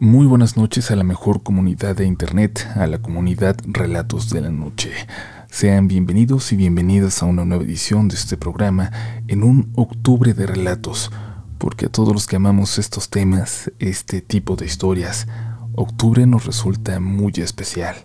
Muy 0.00 0.28
buenas 0.28 0.56
noches 0.56 0.92
a 0.92 0.96
la 0.96 1.02
mejor 1.02 1.42
comunidad 1.42 1.96
de 1.96 2.06
Internet, 2.06 2.64
a 2.76 2.86
la 2.86 2.98
comunidad 2.98 3.56
Relatos 3.66 4.30
de 4.30 4.42
la 4.42 4.50
Noche. 4.50 4.92
Sean 5.50 5.88
bienvenidos 5.88 6.52
y 6.52 6.56
bienvenidas 6.56 7.20
a 7.20 7.26
una 7.26 7.44
nueva 7.44 7.64
edición 7.64 8.06
de 8.06 8.14
este 8.14 8.36
programa 8.36 8.92
en 9.26 9.42
un 9.42 9.72
octubre 9.74 10.34
de 10.34 10.46
relatos, 10.46 11.10
porque 11.58 11.86
a 11.86 11.88
todos 11.88 12.12
los 12.12 12.28
que 12.28 12.36
amamos 12.36 12.78
estos 12.78 13.10
temas, 13.10 13.72
este 13.80 14.20
tipo 14.20 14.54
de 14.54 14.66
historias, 14.66 15.26
octubre 15.74 16.24
nos 16.26 16.46
resulta 16.46 17.00
muy 17.00 17.32
especial. 17.38 17.96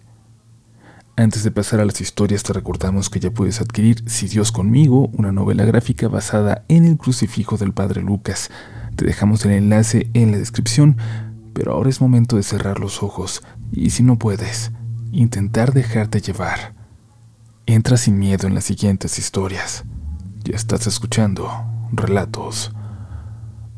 Antes 1.16 1.44
de 1.44 1.52
pasar 1.52 1.80
a 1.80 1.86
las 1.86 2.02
historias 2.02 2.42
te 2.42 2.54
recordamos 2.54 3.12
que 3.12 3.20
ya 3.20 3.30
puedes 3.30 3.62
adquirir 3.62 4.04
Si 4.08 4.28
Dios 4.28 4.52
conmigo, 4.52 5.12
una 5.14 5.32
novela 5.32 5.64
gráfica 5.64 6.08
basada 6.08 6.66
en 6.70 6.86
el 6.86 6.98
crucifijo 6.98 7.58
del 7.58 7.72
Padre 7.72 8.02
Lucas. 8.02 8.50
Te 8.96 9.06
dejamos 9.06 9.46
el 9.46 9.52
enlace 9.52 10.10
en 10.16 10.32
la 10.32 10.40
descripción 10.40 10.98
pero 11.54 11.74
ahora 11.74 11.90
es 11.90 12.02
momento 12.02 12.36
de 12.36 12.44
cerrar 12.44 12.80
los 12.80 13.04
ojos 13.04 13.44
y 13.72 13.92
si 13.92 14.04
no 14.04 14.18
puedes, 14.18 14.72
intentar 15.12 15.74
dejarte 15.74 16.22
llevar. 16.22 16.74
Entra 17.66 17.98
sin 17.98 18.20
miedo 18.20 18.48
en 18.48 18.56
las 18.56 18.66
siguientes 18.66 19.18
historias. 19.20 19.86
Ya 20.44 20.56
estás 20.56 20.88
escuchando 20.88 21.50
relatos 21.92 22.74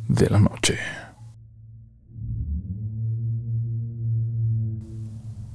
de 0.08 0.30
la 0.30 0.40
noche. 0.40 0.78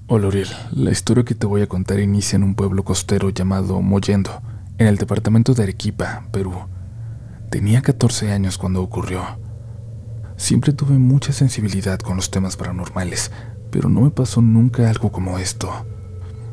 Hola 0.07 0.27
Uriel, 0.27 0.49
la 0.73 0.91
historia 0.91 1.25
que 1.25 1.37
te 1.37 1.47
voy 1.47 1.63
a 1.63 1.69
contar 1.69 2.01
inicia 2.01 2.37
en 2.37 2.43
un 2.43 2.57
pueblo 2.57 2.85
costero 2.85 3.31
llamado 3.31 3.81
Mollendo, 3.81 4.43
en 4.79 4.89
el 4.89 4.97
departamento 4.97 5.55
de 5.55 5.63
Arequipa, 5.63 6.25
Perú. 6.33 6.53
Tenía 7.49 7.81
14 7.81 8.33
años 8.33 8.59
cuando 8.59 8.83
ocurrió. 8.83 9.50
Siempre 10.41 10.73
tuve 10.73 10.99
mucha 10.99 11.35
sensibilidad 11.35 11.99
con 11.99 12.17
los 12.17 12.31
temas 12.31 12.57
paranormales, 12.57 13.31
pero 13.71 13.91
no 13.91 14.01
me 14.01 14.11
pasó 14.11 14.41
nunca 14.41 14.89
algo 14.89 15.13
como 15.13 15.39
esto. 15.39 15.71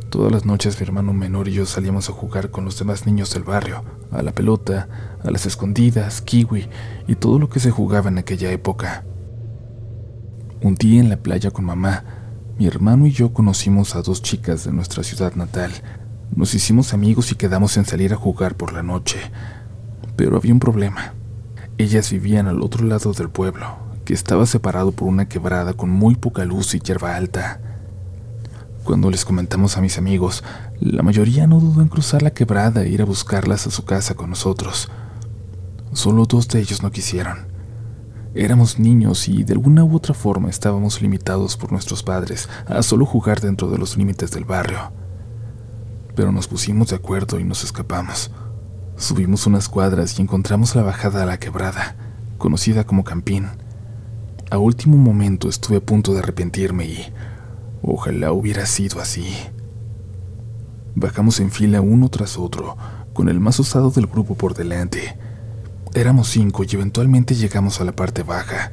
Todas 0.10 0.30
las 0.30 0.46
noches 0.46 0.78
mi 0.78 0.86
hermano 0.86 1.14
menor 1.14 1.48
y 1.48 1.54
yo 1.54 1.66
salíamos 1.66 2.10
a 2.10 2.12
jugar 2.12 2.52
con 2.52 2.66
los 2.66 2.78
demás 2.78 3.06
niños 3.06 3.34
del 3.34 3.44
barrio, 3.44 3.86
a 4.12 4.22
la 4.24 4.34
pelota, 4.34 4.90
a 5.24 5.32
las 5.32 5.46
escondidas, 5.46 6.22
kiwi 6.22 6.68
y 7.08 7.16
todo 7.16 7.40
lo 7.40 7.50
que 7.50 7.62
se 7.62 7.72
jugaba 7.72 8.10
en 8.10 8.18
aquella 8.18 8.52
época. 8.52 9.06
Un 10.62 10.76
día 10.76 11.00
en 11.00 11.08
la 11.08 11.18
playa 11.18 11.52
con 11.52 11.64
mamá, 11.64 12.04
mi 12.60 12.68
hermano 12.68 13.08
y 13.08 13.12
yo 13.12 13.32
conocimos 13.32 13.96
a 13.96 14.02
dos 14.02 14.22
chicas 14.22 14.66
de 14.66 14.74
nuestra 14.74 15.02
ciudad 15.02 15.34
natal. 15.36 15.72
Nos 16.36 16.54
hicimos 16.54 16.94
amigos 16.94 17.32
y 17.32 17.36
quedamos 17.36 17.78
en 17.78 17.86
salir 17.86 18.12
a 18.12 18.18
jugar 18.18 18.58
por 18.58 18.74
la 18.74 18.84
noche. 18.84 19.18
Pero 20.18 20.36
había 20.36 20.52
un 20.52 20.60
problema. 20.60 21.14
Ellas 21.80 22.10
vivían 22.10 22.48
al 22.48 22.64
otro 22.64 22.84
lado 22.86 23.14
del 23.14 23.30
pueblo, 23.30 23.78
que 24.04 24.16
estaba 24.16 24.48
separado 24.48 24.92
por 24.92 25.08
una 25.08 25.30
quebrada 25.30 25.74
con 25.74 25.92
muy 25.92 26.16
poca 26.16 26.44
luz 26.44 26.74
y 26.74 26.80
hierba 26.80 27.16
alta. 27.16 27.60
Cuando 28.84 29.12
les 29.12 29.24
comentamos 29.26 29.78
a 29.78 29.82
mis 29.82 30.00
amigos, 30.00 30.44
la 30.80 31.04
mayoría 31.04 31.46
no 31.46 31.60
dudó 31.60 31.84
en 31.84 31.88
cruzar 31.88 32.24
la 32.24 32.32
quebrada 32.32 32.82
e 32.82 32.90
ir 32.90 33.04
a 33.04 33.06
buscarlas 33.06 33.68
a 33.68 33.70
su 33.70 33.86
casa 33.86 34.16
con 34.16 34.32
nosotros. 34.32 34.90
Solo 35.94 36.26
dos 36.26 36.48
de 36.48 36.62
ellos 36.62 36.82
no 36.82 36.90
quisieron. 36.90 37.46
Éramos 38.34 38.80
niños 38.80 39.28
y 39.28 39.44
de 39.44 39.54
alguna 39.54 39.84
u 39.84 39.96
otra 39.96 40.16
forma 40.16 40.50
estábamos 40.50 41.00
limitados 41.00 41.58
por 41.58 41.72
nuestros 41.72 42.02
padres 42.02 42.50
a 42.66 42.82
solo 42.82 43.06
jugar 43.06 43.40
dentro 43.40 43.70
de 43.70 43.78
los 43.78 43.98
límites 43.98 44.32
del 44.32 44.46
barrio. 44.46 44.92
Pero 46.16 46.32
nos 46.32 46.48
pusimos 46.48 46.90
de 46.90 46.96
acuerdo 46.96 47.40
y 47.40 47.44
nos 47.44 47.64
escapamos. 47.64 48.32
Subimos 48.98 49.46
unas 49.46 49.70
cuadras 49.70 50.18
y 50.18 50.24
encontramos 50.24 50.76
la 50.76 50.82
bajada 50.82 51.22
a 51.22 51.26
la 51.28 51.38
quebrada, 51.38 51.96
conocida 52.40 52.84
como 52.84 53.04
Campín. 53.04 53.48
A 54.50 54.58
último 54.58 54.98
momento 54.98 55.50
estuve 55.50 55.78
a 55.78 55.82
punto 55.82 56.14
de 56.14 56.20
arrepentirme 56.20 56.86
y 56.86 57.14
ojalá 57.84 58.32
hubiera 58.32 58.66
sido 58.66 59.00
así. 59.00 59.36
Bajamos 60.96 61.40
en 61.40 61.52
fila 61.52 61.80
uno 61.80 62.10
tras 62.10 62.40
otro, 62.40 62.76
con 63.14 63.30
el 63.30 63.40
más 63.40 63.60
osado 63.60 63.92
del 63.92 64.08
grupo 64.08 64.34
por 64.34 64.56
delante. 64.56 65.16
Éramos 65.94 66.30
cinco 66.30 66.64
y 66.64 66.70
eventualmente 66.72 67.36
llegamos 67.36 67.80
a 67.80 67.86
la 67.86 67.92
parte 67.92 68.24
baja. 68.24 68.72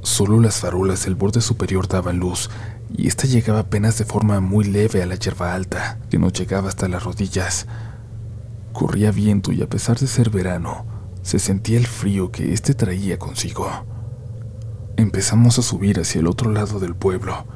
Solo 0.00 0.40
las 0.40 0.60
farolas 0.60 1.04
del 1.04 1.14
borde 1.14 1.42
superior 1.42 1.88
daban 1.88 2.18
luz 2.18 2.48
y 2.96 3.06
esta 3.06 3.26
llegaba 3.26 3.60
apenas 3.60 3.98
de 3.98 4.06
forma 4.06 4.40
muy 4.40 4.64
leve 4.64 5.02
a 5.02 5.06
la 5.06 5.16
hierba 5.16 5.52
alta, 5.52 5.98
que 6.08 6.18
nos 6.18 6.32
llegaba 6.32 6.70
hasta 6.70 6.88
las 6.88 7.04
rodillas. 7.04 7.66
Corría 8.72 9.10
viento 9.10 9.52
y 9.52 9.62
a 9.62 9.68
pesar 9.68 9.98
de 9.98 10.06
ser 10.06 10.30
verano, 10.30 10.86
se 11.22 11.38
sentía 11.38 11.78
el 11.78 11.86
frío 11.86 12.30
que 12.30 12.52
éste 12.52 12.74
traía 12.74 13.18
consigo. 13.18 13.68
Empezamos 14.96 15.58
a 15.58 15.62
subir 15.62 15.98
hacia 16.00 16.20
el 16.20 16.26
otro 16.26 16.50
lado 16.50 16.78
del 16.78 16.94
pueblo. 16.94 17.46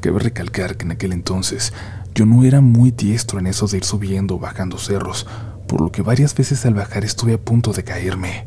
Cabe 0.00 0.18
recalcar 0.18 0.76
que 0.76 0.84
en 0.84 0.92
aquel 0.92 1.12
entonces 1.12 1.72
yo 2.14 2.26
no 2.26 2.44
era 2.44 2.60
muy 2.60 2.90
diestro 2.90 3.38
en 3.38 3.46
eso 3.46 3.66
de 3.66 3.78
ir 3.78 3.84
subiendo 3.84 4.36
o 4.36 4.38
bajando 4.38 4.78
cerros, 4.78 5.26
por 5.66 5.80
lo 5.80 5.92
que 5.92 6.02
varias 6.02 6.34
veces 6.34 6.64
al 6.64 6.74
bajar 6.74 7.04
estuve 7.04 7.34
a 7.34 7.38
punto 7.38 7.72
de 7.72 7.84
caerme. 7.84 8.46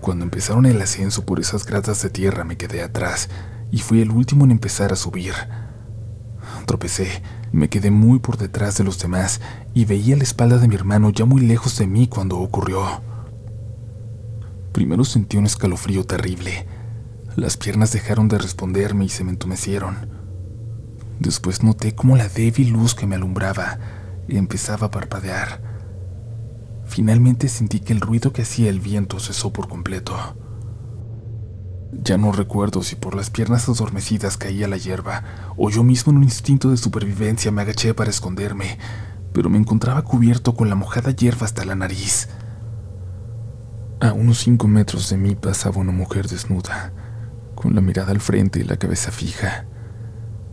Cuando 0.00 0.24
empezaron 0.24 0.64
el 0.66 0.80
ascenso 0.80 1.26
por 1.26 1.40
esas 1.40 1.66
gradas 1.66 2.02
de 2.02 2.10
tierra 2.10 2.44
me 2.44 2.56
quedé 2.56 2.82
atrás 2.82 3.28
y 3.70 3.78
fui 3.78 4.00
el 4.00 4.10
último 4.10 4.44
en 4.44 4.52
empezar 4.52 4.92
a 4.92 4.96
subir. 4.96 5.34
Tropecé 6.66 7.22
me 7.52 7.68
quedé 7.68 7.90
muy 7.90 8.18
por 8.18 8.36
detrás 8.36 8.76
de 8.76 8.84
los 8.84 8.98
demás 8.98 9.40
y 9.74 9.84
veía 9.84 10.16
la 10.16 10.22
espalda 10.22 10.58
de 10.58 10.68
mi 10.68 10.74
hermano 10.74 11.10
ya 11.10 11.24
muy 11.24 11.40
lejos 11.40 11.78
de 11.78 11.86
mí 11.86 12.06
cuando 12.08 12.38
ocurrió. 12.38 13.02
Primero 14.72 15.04
sentí 15.04 15.36
un 15.36 15.46
escalofrío 15.46 16.04
terrible. 16.04 16.66
Las 17.36 17.56
piernas 17.56 17.92
dejaron 17.92 18.28
de 18.28 18.38
responderme 18.38 19.04
y 19.04 19.08
se 19.08 19.24
me 19.24 19.30
entumecieron. 19.30 20.08
Después 21.20 21.62
noté 21.62 21.94
cómo 21.94 22.16
la 22.16 22.28
débil 22.28 22.70
luz 22.70 22.94
que 22.94 23.06
me 23.06 23.16
alumbraba 23.16 23.78
empezaba 24.28 24.88
a 24.88 24.90
parpadear. 24.90 25.60
Finalmente 26.86 27.48
sentí 27.48 27.80
que 27.80 27.92
el 27.92 28.00
ruido 28.00 28.32
que 28.32 28.42
hacía 28.42 28.70
el 28.70 28.80
viento 28.80 29.18
cesó 29.20 29.52
por 29.52 29.68
completo. 29.68 30.14
Ya 31.90 32.18
no 32.18 32.32
recuerdo 32.32 32.82
si 32.82 32.96
por 32.96 33.14
las 33.14 33.30
piernas 33.30 33.68
adormecidas 33.68 34.36
caía 34.36 34.68
la 34.68 34.76
hierba 34.76 35.24
o 35.56 35.70
yo 35.70 35.82
mismo 35.82 36.12
en 36.12 36.18
un 36.18 36.24
instinto 36.24 36.70
de 36.70 36.76
supervivencia 36.76 37.50
me 37.50 37.62
agaché 37.62 37.94
para 37.94 38.10
esconderme, 38.10 38.78
pero 39.32 39.48
me 39.48 39.58
encontraba 39.58 40.02
cubierto 40.02 40.54
con 40.54 40.68
la 40.68 40.74
mojada 40.74 41.12
hierba 41.12 41.46
hasta 41.46 41.64
la 41.64 41.74
nariz. 41.74 42.28
A 44.00 44.12
unos 44.12 44.38
cinco 44.38 44.68
metros 44.68 45.08
de 45.08 45.16
mí 45.16 45.34
pasaba 45.34 45.78
una 45.78 45.92
mujer 45.92 46.28
desnuda, 46.28 46.92
con 47.54 47.74
la 47.74 47.80
mirada 47.80 48.12
al 48.12 48.20
frente 48.20 48.60
y 48.60 48.64
la 48.64 48.76
cabeza 48.76 49.10
fija. 49.10 49.66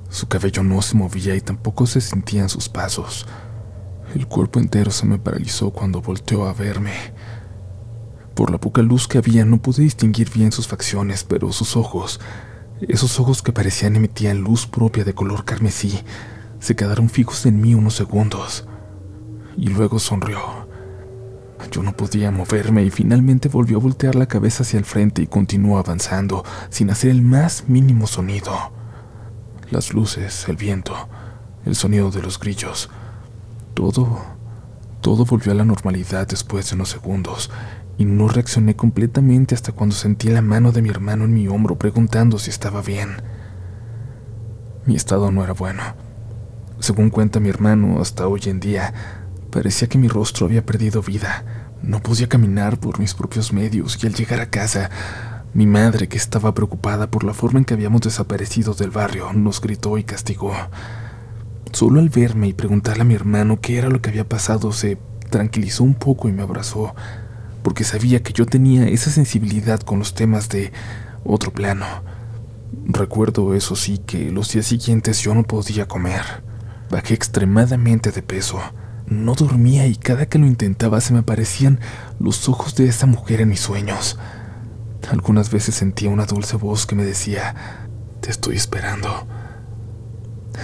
Su 0.09 0.27
cabello 0.27 0.63
no 0.63 0.81
se 0.81 0.95
movía 0.95 1.35
y 1.35 1.41
tampoco 1.41 1.85
se 1.85 1.99
sentían 1.99 2.47
sus 2.47 2.69
pasos. 2.69 3.27
El 4.15 4.27
cuerpo 4.27 4.59
entero 4.59 4.89
se 4.89 5.05
me 5.05 5.19
paralizó 5.19 5.71
cuando 5.71 6.01
volteó 6.01 6.47
a 6.47 6.53
verme. 6.53 6.93
Por 8.35 8.51
la 8.51 8.59
poca 8.59 8.81
luz 8.81 9.07
que 9.07 9.17
había 9.17 9.45
no 9.45 9.61
pude 9.61 9.83
distinguir 9.83 10.29
bien 10.29 10.51
sus 10.51 10.67
facciones, 10.67 11.23
pero 11.23 11.53
sus 11.53 11.77
ojos, 11.77 12.19
esos 12.81 13.17
ojos 13.17 13.41
que 13.41 13.53
parecían 13.53 13.95
emitían 13.95 14.41
luz 14.41 14.67
propia 14.67 15.05
de 15.05 15.13
color 15.13 15.45
carmesí, 15.45 16.01
se 16.59 16.75
quedaron 16.75 17.09
fijos 17.09 17.45
en 17.45 17.61
mí 17.61 17.73
unos 17.73 17.95
segundos. 17.95 18.67
Y 19.55 19.69
luego 19.69 19.99
sonrió. 19.99 20.67
Yo 21.71 21.81
no 21.81 21.95
podía 21.95 22.29
moverme 22.29 22.83
y 22.83 22.89
finalmente 22.89 23.47
volvió 23.47 23.77
a 23.77 23.81
voltear 23.81 24.15
la 24.15 24.27
cabeza 24.27 24.63
hacia 24.63 24.79
el 24.79 24.85
frente 24.85 25.21
y 25.21 25.27
continuó 25.27 25.77
avanzando, 25.77 26.43
sin 26.69 26.89
hacer 26.89 27.11
el 27.11 27.21
más 27.21 27.69
mínimo 27.69 28.05
sonido. 28.05 28.53
Las 29.71 29.93
luces, 29.93 30.45
el 30.49 30.57
viento, 30.57 30.93
el 31.65 31.75
sonido 31.75 32.11
de 32.11 32.21
los 32.21 32.37
grillos, 32.37 32.89
todo, 33.73 34.34
todo 35.05 35.23
volvió 35.23 35.51
a 35.51 35.55
la 35.55 35.65
normalidad 35.65 36.27
después 36.27 36.67
de 36.67 36.75
unos 36.75 36.89
segundos, 36.89 37.51
y 37.95 38.05
no 38.05 38.27
reaccioné 38.27 38.75
completamente 38.75 39.53
hasta 39.53 39.71
cuando 39.71 39.95
sentí 39.95 40.29
la 40.29 40.41
mano 40.41 40.71
de 40.71 40.81
mi 40.81 40.89
hermano 40.89 41.25
en 41.25 41.33
mi 41.35 41.47
hombro 41.47 41.77
preguntando 41.77 42.39
si 42.39 42.49
estaba 42.49 42.81
bien. 42.81 43.17
Mi 44.87 44.95
estado 44.95 45.29
no 45.29 45.43
era 45.43 45.53
bueno. 45.53 45.83
Según 46.79 47.11
cuenta 47.11 47.39
mi 47.39 47.49
hermano, 47.49 48.01
hasta 48.01 48.27
hoy 48.27 48.41
en 48.45 48.59
día, 48.59 48.95
parecía 49.51 49.87
que 49.87 49.99
mi 49.99 50.07
rostro 50.07 50.47
había 50.47 50.65
perdido 50.65 51.03
vida. 51.03 51.45
No 51.83 52.01
podía 52.01 52.27
caminar 52.27 52.79
por 52.79 52.99
mis 52.99 53.13
propios 53.13 53.53
medios 53.53 54.03
y 54.03 54.07
al 54.07 54.15
llegar 54.15 54.41
a 54.41 54.49
casa, 54.49 54.89
mi 55.53 55.67
madre, 55.67 56.07
que 56.07 56.17
estaba 56.17 56.55
preocupada 56.55 57.11
por 57.11 57.23
la 57.23 57.35
forma 57.35 57.59
en 57.59 57.65
que 57.65 57.75
habíamos 57.75 58.01
desaparecido 58.01 58.73
del 58.73 58.89
barrio, 58.89 59.33
nos 59.33 59.61
gritó 59.61 59.99
y 59.99 60.03
castigó. 60.03 60.55
Solo 61.75 61.99
al 61.99 62.07
verme 62.07 62.47
y 62.47 62.53
preguntarle 62.53 63.01
a 63.01 63.05
mi 63.05 63.15
hermano 63.15 63.59
qué 63.59 63.77
era 63.77 63.89
lo 63.89 64.01
que 64.01 64.09
había 64.09 64.29
pasado, 64.29 64.71
se 64.71 64.97
tranquilizó 65.29 65.83
un 65.83 65.93
poco 65.93 66.29
y 66.29 66.31
me 66.31 66.41
abrazó 66.41 66.95
porque 67.63 67.83
sabía 67.83 68.23
que 68.23 68.31
yo 68.31 68.45
tenía 68.45 68.87
esa 68.87 69.11
sensibilidad 69.11 69.81
con 69.81 69.99
los 69.99 70.13
temas 70.13 70.47
de 70.47 70.71
otro 71.25 71.51
plano. 71.51 71.85
Recuerdo, 72.85 73.53
eso 73.55 73.75
sí, 73.75 73.97
que 73.97 74.31
los 74.31 74.53
días 74.53 74.67
siguientes 74.67 75.19
yo 75.19 75.35
no 75.35 75.43
podía 75.43 75.85
comer. 75.85 76.21
Bajé 76.89 77.13
extremadamente 77.13 78.13
de 78.13 78.21
peso. 78.21 78.61
No 79.07 79.35
dormía 79.35 79.85
y 79.85 79.97
cada 79.97 80.27
que 80.27 80.39
lo 80.39 80.45
intentaba 80.45 81.01
se 81.01 81.11
me 81.11 81.19
aparecían 81.19 81.81
los 82.21 82.47
ojos 82.47 82.75
de 82.75 82.87
esa 82.87 83.05
mujer 83.05 83.41
en 83.41 83.49
mis 83.49 83.59
sueños. 83.59 84.17
Algunas 85.11 85.51
veces 85.51 85.75
sentía 85.75 86.09
una 86.09 86.25
dulce 86.25 86.55
voz 86.55 86.85
que 86.85 86.95
me 86.95 87.03
decía, 87.03 87.53
te 88.21 88.31
estoy 88.31 88.55
esperando. 88.55 89.27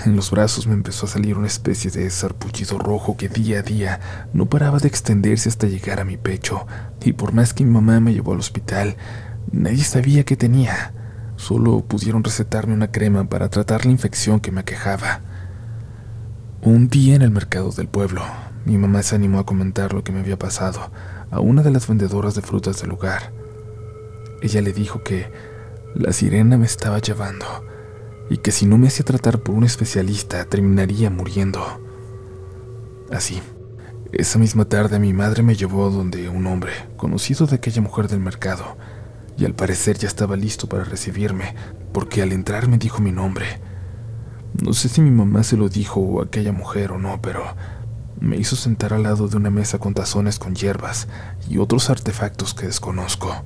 En 0.06 0.16
los 0.16 0.32
brazos 0.32 0.68
me 0.68 0.74
empezó 0.74 1.06
a 1.06 1.10
salir 1.10 1.38
una 1.38 1.48
especie 1.48 1.92
de 1.92 2.10
sarpullido 2.10 2.80
rojo 2.80 3.18
que 3.18 3.30
día 3.30 3.60
a 3.60 3.62
día 3.62 4.00
no 4.34 4.48
paraba 4.48 4.80
de 4.80 4.88
extenderse 4.88 5.50
hasta 5.50 5.68
llegar 5.68 6.00
a 6.00 6.06
mi 6.06 6.18
pecho, 6.18 6.66
y 7.04 7.14
por 7.14 7.34
más 7.34 7.54
que 7.54 7.64
mi 7.64 7.72
mamá 7.72 8.00
me 8.00 8.14
llevó 8.14 8.34
al 8.34 8.40
hospital, 8.40 8.96
nadie 9.52 9.84
sabía 9.84 10.24
qué 10.24 10.36
tenía. 10.36 10.94
Solo 11.36 11.82
pudieron 11.82 12.24
recetarme 12.24 12.74
una 12.74 12.92
crema 12.92 13.30
para 13.30 13.50
tratar 13.50 13.86
la 13.86 13.92
infección 13.92 14.40
que 14.40 14.52
me 14.52 14.62
aquejaba. 14.62 15.22
Un 16.62 16.88
día 16.88 17.16
en 17.16 17.22
el 17.22 17.32
mercado 17.32 17.72
del 17.72 17.88
pueblo, 17.88 18.24
mi 18.66 18.78
mamá 18.78 19.04
se 19.04 19.16
animó 19.16 19.40
a 19.40 19.46
comentar 19.46 19.94
lo 19.94 20.04
que 20.04 20.12
me 20.12 20.20
había 20.20 20.38
pasado 20.40 20.92
a 21.32 21.40
una 21.40 21.64
de 21.64 21.72
las 21.72 21.88
vendedoras 21.88 22.36
de 22.36 22.42
frutas 22.42 22.80
del 22.82 22.92
lugar. 22.92 23.34
Ella 24.42 24.62
le 24.62 24.74
dijo 24.74 25.04
que 25.04 25.32
la 25.96 26.14
sirena 26.14 26.58
me 26.58 26.66
estaba 26.66 27.00
llevando 27.00 27.46
y 28.31 28.38
que 28.38 28.54
si 28.54 28.66
no 28.66 28.78
me 28.78 28.88
hacía 28.88 29.04
tratar 29.04 29.39
por 29.39 29.56
un 29.56 29.66
especialista 29.66 30.45
terminaría 30.45 31.10
muriendo. 31.10 31.62
Así, 33.12 33.42
esa 34.13 34.39
misma 34.39 34.63
tarde 34.63 35.00
mi 35.00 35.12
madre 35.12 35.44
me 35.44 35.57
llevó 35.57 35.89
donde 35.89 36.30
un 36.30 36.48
hombre, 36.48 36.72
conocido 36.95 37.45
de 37.45 37.57
aquella 37.57 37.81
mujer 37.81 38.07
del 38.07 38.22
mercado, 38.22 38.78
y 39.38 39.44
al 39.44 39.54
parecer 39.54 39.98
ya 39.98 40.07
estaba 40.07 40.38
listo 40.38 40.69
para 40.69 40.86
recibirme, 40.86 41.56
porque 41.92 42.22
al 42.22 42.31
entrar 42.31 42.69
me 42.69 42.78
dijo 42.78 43.01
mi 43.01 43.12
nombre. 43.12 43.60
No 44.63 44.72
sé 44.72 44.88
si 44.88 45.01
mi 45.01 45.12
mamá 45.12 45.44
se 45.44 45.57
lo 45.57 45.68
dijo 45.68 46.22
a 46.22 46.24
aquella 46.24 46.54
mujer 46.54 46.94
o 46.94 47.00
no, 47.00 47.22
pero 47.22 47.44
me 48.22 48.38
hizo 48.38 48.56
sentar 48.56 48.94
al 48.94 49.04
lado 49.04 49.28
de 49.28 49.36
una 49.36 49.50
mesa 49.50 49.78
con 49.78 49.94
tazones 49.94 50.39
con 50.39 50.56
hierbas 50.56 51.10
y 51.50 51.57
otros 51.57 51.89
artefactos 51.89 52.54
que 52.54 52.68
desconozco. 52.68 53.44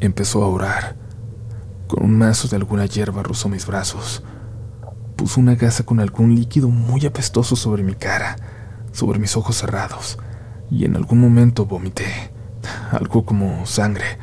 Empezó 0.00 0.42
a 0.42 0.48
orar. 0.48 1.03
Con 1.94 2.06
un 2.06 2.18
mazo 2.18 2.48
de 2.48 2.56
alguna 2.56 2.86
hierba 2.86 3.22
rozó 3.22 3.48
mis 3.48 3.66
brazos. 3.66 4.24
Puso 5.14 5.38
una 5.38 5.54
gasa 5.54 5.84
con 5.84 6.00
algún 6.00 6.34
líquido 6.34 6.68
muy 6.68 7.06
apestoso 7.06 7.54
sobre 7.54 7.84
mi 7.84 7.94
cara, 7.94 8.34
sobre 8.90 9.20
mis 9.20 9.36
ojos 9.36 9.58
cerrados, 9.58 10.18
y 10.72 10.86
en 10.86 10.96
algún 10.96 11.20
momento 11.20 11.66
vomité, 11.66 12.32
algo 12.90 13.24
como 13.24 13.64
sangre, 13.64 14.18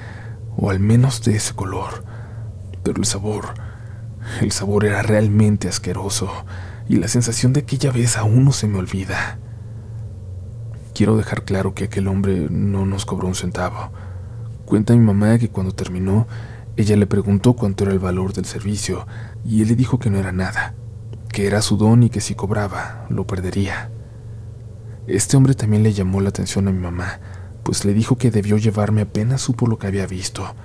o 0.57 0.69
al 0.69 0.81
menos 0.81 1.23
de 1.23 1.38
ese 1.38 1.53
color. 1.53 2.03
Pero 2.83 2.97
el 2.97 3.06
sabor, 3.06 3.53
el 4.41 4.51
sabor 4.51 4.83
era 4.83 5.01
realmente 5.01 5.69
asqueroso 5.69 6.29
y 6.89 6.97
la 6.97 7.07
sensación 7.07 7.53
de 7.53 7.62
aquella 7.62 7.94
vez 7.94 8.17
aún 8.17 8.44
no 8.44 8.51
se 8.51 8.67
me 8.67 8.79
olvida. 8.79 9.39
Quiero 10.94 11.15
dejar 11.15 11.45
claro 11.45 11.74
que 11.74 11.85
aquel 11.85 12.09
hombre 12.09 12.50
no 12.50 12.85
nos 12.85 13.06
cobró 13.06 13.29
un 13.29 13.35
centavo. 13.35 13.94
Cuenta 14.65 14.91
mi 14.91 15.00
mamá 15.00 15.38
que 15.38 15.47
cuando 15.47 15.71
terminó, 15.71 16.27
ella 16.81 16.95
le 16.95 17.07
preguntó 17.07 17.53
cuánto 17.53 17.83
era 17.83 17.93
el 17.93 17.99
valor 17.99 18.33
del 18.33 18.45
servicio 18.45 19.07
y 19.45 19.61
él 19.61 19.69
le 19.69 19.75
dijo 19.75 19.99
que 19.99 20.09
no 20.09 20.17
era 20.17 20.31
nada, 20.31 20.75
que 21.31 21.47
era 21.47 21.61
su 21.61 21.77
don 21.77 22.03
y 22.03 22.09
que 22.09 22.21
si 22.21 22.35
cobraba, 22.35 23.05
lo 23.09 23.25
perdería. 23.25 23.89
Este 25.07 25.37
hombre 25.37 25.53
también 25.55 25.83
le 25.83 25.93
llamó 25.93 26.21
la 26.21 26.29
atención 26.29 26.67
a 26.67 26.71
mi 26.71 26.79
mamá, 26.79 27.19
pues 27.63 27.85
le 27.85 27.93
dijo 27.93 28.17
que 28.17 28.31
debió 28.31 28.57
llevarme 28.57 29.01
apenas 29.01 29.41
supo 29.41 29.67
lo 29.67 29.77
que 29.77 29.87
había 29.87 30.07
visto, 30.07 30.55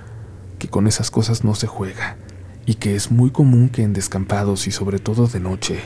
que 0.59 0.67
con 0.67 0.87
esas 0.87 1.11
cosas 1.11 1.43
no 1.43 1.55
se 1.55 1.67
juega, 1.67 2.17
y 2.65 2.75
que 2.75 2.95
es 2.95 3.11
muy 3.11 3.31
común 3.31 3.69
que 3.69 3.83
en 3.83 3.93
descampados 3.93 4.67
y 4.67 4.71
sobre 4.71 4.99
todo 4.99 5.27
de 5.27 5.39
noche, 5.39 5.79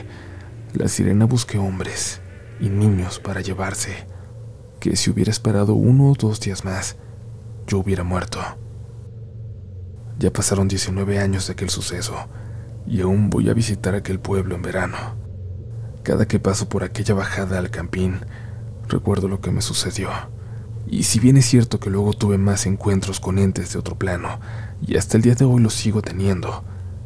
la 0.74 0.88
sirena 0.88 1.26
busque 1.26 1.58
hombres 1.58 2.20
y 2.60 2.68
niños 2.68 3.20
para 3.20 3.40
llevarse, 3.40 4.06
que 4.80 4.96
si 4.96 5.10
hubiera 5.10 5.30
esperado 5.30 5.74
uno 5.74 6.10
o 6.10 6.14
dos 6.14 6.40
días 6.40 6.64
más, 6.64 6.96
yo 7.66 7.78
hubiera 7.78 8.04
muerto. 8.04 8.40
Ya 10.22 10.32
pasaron 10.32 10.68
19 10.68 11.18
años 11.18 11.48
de 11.48 11.54
aquel 11.54 11.68
suceso, 11.68 12.14
y 12.86 13.00
aún 13.00 13.28
voy 13.28 13.50
a 13.50 13.54
visitar 13.54 13.96
aquel 13.96 14.20
pueblo 14.20 14.54
en 14.54 14.62
verano. 14.62 14.96
Cada 16.04 16.28
que 16.28 16.38
paso 16.38 16.68
por 16.68 16.84
aquella 16.84 17.12
bajada 17.12 17.58
al 17.58 17.70
campín, 17.70 18.20
recuerdo 18.86 19.26
lo 19.26 19.40
que 19.40 19.50
me 19.50 19.62
sucedió. 19.62 20.10
Y 20.86 21.02
si 21.02 21.18
bien 21.18 21.36
es 21.38 21.46
cierto 21.46 21.80
que 21.80 21.90
luego 21.90 22.12
tuve 22.12 22.38
más 22.38 22.66
encuentros 22.66 23.18
con 23.18 23.36
entes 23.36 23.72
de 23.72 23.80
otro 23.80 23.98
plano, 23.98 24.38
y 24.80 24.96
hasta 24.96 25.16
el 25.16 25.24
día 25.24 25.34
de 25.34 25.44
hoy 25.44 25.60
lo 25.60 25.70
sigo 25.70 26.02
teniendo, 26.02 26.62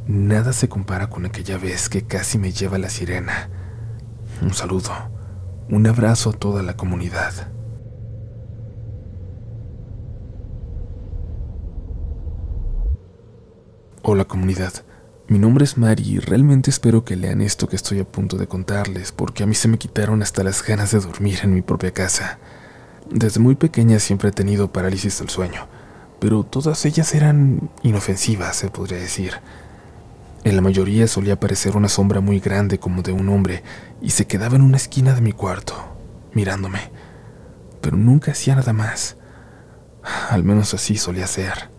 Nada 0.07 0.53
se 0.53 0.69
compara 0.69 1.09
con 1.09 1.25
aquella 1.25 1.57
vez 1.57 1.89
que 1.89 2.03
casi 2.03 2.37
me 2.37 2.53
lleva 2.53 2.77
la 2.77 2.91
sirena. 2.91 3.49
Un 4.43 4.53
saludo, 4.53 4.93
un 5.71 5.87
abrazo 5.87 6.29
a 6.29 6.33
toda 6.35 6.63
la 6.63 6.77
comunidad. 6.77 7.56
Hola 14.09 14.25
comunidad, 14.25 14.73
mi 15.27 15.41
nombre 15.41 15.65
es 15.65 15.79
Mari 15.79 16.05
y 16.09 16.19
realmente 16.21 16.71
espero 16.71 17.05
que 17.05 17.17
lean 17.17 17.41
esto 17.41 17.69
que 17.69 17.75
estoy 17.75 17.99
a 17.99 18.05
punto 18.05 18.37
de 18.37 18.47
contarles 18.47 19.11
porque 19.11 19.43
a 19.43 19.47
mí 19.47 19.57
se 19.57 19.67
me 19.67 19.79
quitaron 19.79 20.23
hasta 20.23 20.45
las 20.45 20.65
ganas 20.65 20.93
de 20.93 21.01
dormir 21.01 21.41
en 21.43 21.53
mi 21.53 21.61
propia 21.61 21.91
casa. 21.91 22.39
Desde 23.11 23.41
muy 23.41 23.57
pequeña 23.57 23.99
siempre 23.99 24.29
he 24.29 24.33
tenido 24.33 24.71
parálisis 24.73 25.19
del 25.19 25.29
sueño, 25.29 25.67
pero 26.21 26.45
todas 26.45 26.85
ellas 26.85 27.17
eran 27.17 27.69
inofensivas, 27.83 28.55
se 28.55 28.71
podría 28.71 28.99
decir. 28.99 29.33
En 30.45 30.55
la 30.55 30.63
mayoría 30.63 31.09
solía 31.09 31.35
aparecer 31.35 31.77
una 31.77 31.89
sombra 31.89 32.21
muy 32.21 32.39
grande 32.39 32.79
como 32.79 33.03
de 33.03 33.11
un 33.11 33.29
hombre 33.29 33.65
y 34.01 34.11
se 34.11 34.29
quedaba 34.29 34.55
en 34.55 34.63
una 34.63 34.77
esquina 34.77 35.15
de 35.15 35.21
mi 35.21 35.33
cuarto, 35.33 35.75
mirándome, 36.33 36.93
pero 37.81 37.97
nunca 37.97 38.31
hacía 38.31 38.55
nada 38.55 38.73
más. 38.73 39.17
Al 40.31 40.45
menos 40.45 40.75
así 40.75 40.97
solía 40.97 41.27
ser. 41.27 41.75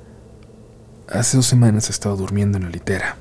Hace 1.09 1.37
dos 1.37 1.45
semanas 1.45 1.89
estaba 1.89 2.15
durmiendo 2.15 2.57
en 2.57 2.65
la 2.65 2.69
litera. 2.69 3.15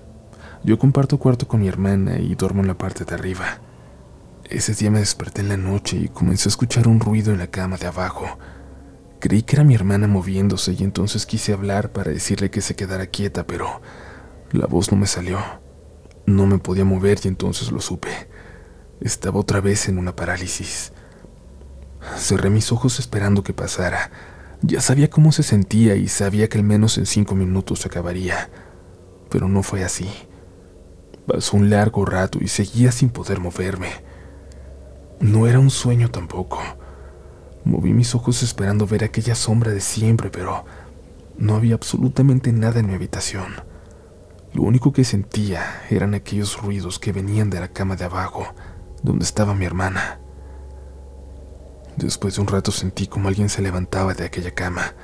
Yo 0.65 0.77
comparto 0.77 1.19
cuarto 1.19 1.47
con 1.47 1.61
mi 1.61 1.69
hermana 1.69 2.19
y 2.19 2.35
duermo 2.35 2.61
en 2.61 2.67
la 2.67 2.77
parte 2.77 3.05
de 3.05 3.15
arriba. 3.15 3.61
Ese 4.43 4.75
día 4.75 4.91
me 4.91 4.99
desperté 4.99 5.43
en 5.43 5.50
la 5.50 5.56
noche 5.56 5.97
y 5.97 6.09
comencé 6.09 6.49
a 6.49 6.50
escuchar 6.50 6.88
un 6.88 6.99
ruido 6.99 7.33
en 7.33 7.38
la 7.38 7.47
cama 7.47 7.77
de 7.77 7.87
abajo. 7.87 8.38
Creí 9.21 9.43
que 9.43 9.55
era 9.55 9.62
mi 9.62 9.77
hermana 9.77 10.09
moviéndose 10.09 10.73
y 10.73 10.83
entonces 10.83 11.27
quise 11.27 11.53
hablar 11.53 11.93
para 11.93 12.11
decirle 12.11 12.50
que 12.50 12.61
se 12.61 12.75
quedara 12.75 13.06
quieta, 13.06 13.47
pero 13.47 13.81
la 14.50 14.67
voz 14.67 14.91
no 14.91 14.99
me 14.99 15.06
salió. 15.06 15.38
No 16.27 16.47
me 16.47 16.59
podía 16.59 16.85
mover 16.85 17.21
y 17.23 17.29
entonces 17.29 17.71
lo 17.71 17.81
supe. 17.81 18.11
Estaba 19.00 19.38
otra 19.38 19.61
vez 19.61 19.88
en 19.88 19.99
una 19.99 20.17
parálisis. 20.17 20.93
Cerré 22.17 22.50
mis 22.50 22.73
ojos 22.73 22.99
esperando 22.99 23.44
que 23.44 23.53
pasara. 23.53 24.11
Ya 24.62 24.81
sabía 24.81 25.11
cómo 25.11 25.32
se 25.32 25.42
sentía 25.42 25.97
y 25.97 26.09
sabía 26.09 26.49
que 26.49 26.59
al 26.59 26.64
menos 26.64 26.99
en 26.99 27.07
cinco 27.07 27.35
minutos 27.35 27.81
se 27.81 27.88
acabaría. 27.88 28.50
Pero 29.31 29.49
no 29.49 29.62
fue 29.62 29.85
así. 29.85 30.09
Pasó 31.26 31.57
un 31.57 31.71
largo 31.71 32.04
rato 32.04 32.38
y 32.40 32.49
seguía 32.49 32.92
sin 32.92 33.11
poder 33.11 33.40
moverme. 33.40 33.88
No 35.21 35.47
era 35.47 35.59
un 35.59 35.71
sueño 35.71 36.11
tampoco. 36.11 36.61
Moví 37.64 37.92
mis 37.92 38.14
ojos 38.14 38.42
esperando 38.42 38.87
ver 38.87 39.02
aquella 39.02 39.35
sombra 39.35 39.73
de 39.73 39.81
siempre, 39.81 40.31
pero 40.31 40.64
no 41.37 41.57
había 41.57 41.75
absolutamente 41.75 42.52
nada 42.52 42.81
en 42.81 42.87
mi 42.87 42.95
habitación. 42.95 43.54
Lo 44.52 44.62
único 44.62 44.92
que 44.92 45.04
sentía 45.04 45.83
eran 45.90 46.14
aquellos 46.14 46.62
ruidos 46.62 46.99
que 46.99 47.12
venían 47.12 47.50
de 47.50 47.61
la 47.61 47.69
cama 47.69 47.97
de 47.97 48.04
abajo, 48.04 48.47
donde 49.02 49.25
estaba 49.25 49.54
mi 49.54 49.64
hermana. 49.64 50.21
Después 51.97 52.35
de 52.35 52.43
un 52.43 52.47
rato 52.47 52.73
sentí 52.73 53.07
como 53.07 53.29
alguien 53.29 53.49
se 53.49 53.62
levantaba 53.62 54.12
de 54.12 54.25
aquella 54.25 54.50
cama. 54.50 54.95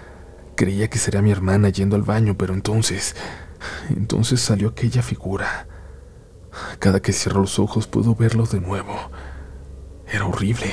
Creía 0.57 0.91
que 0.91 0.99
sería 0.99 1.23
mi 1.23 1.31
hermana 1.31 1.71
yendo 1.71 1.97
al 1.97 2.03
baño, 2.03 2.37
pero 2.37 2.53
entonces, 2.53 3.17
entonces 3.91 4.41
salió 4.41 4.69
aquella 4.69 5.03
figura. 5.03 5.67
Cada 6.79 7.01
que 7.01 7.15
cierro 7.15 7.41
los 7.41 7.59
ojos 7.59 7.87
puedo 7.87 8.15
verlo 8.15 8.45
de 8.45 8.61
nuevo. 8.61 8.95
Era 10.07 10.27
horrible. 10.27 10.71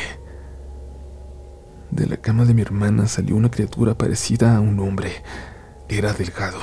De 1.91 2.05
la 2.05 2.17
cama 2.17 2.43
de 2.43 2.53
mi 2.53 2.61
hermana 2.61 3.07
salió 3.07 3.37
una 3.37 3.49
criatura 3.49 3.97
parecida 3.97 4.57
a 4.57 4.59
un 4.59 4.79
hombre. 4.81 5.23
Era 5.87 6.11
delgado, 6.11 6.59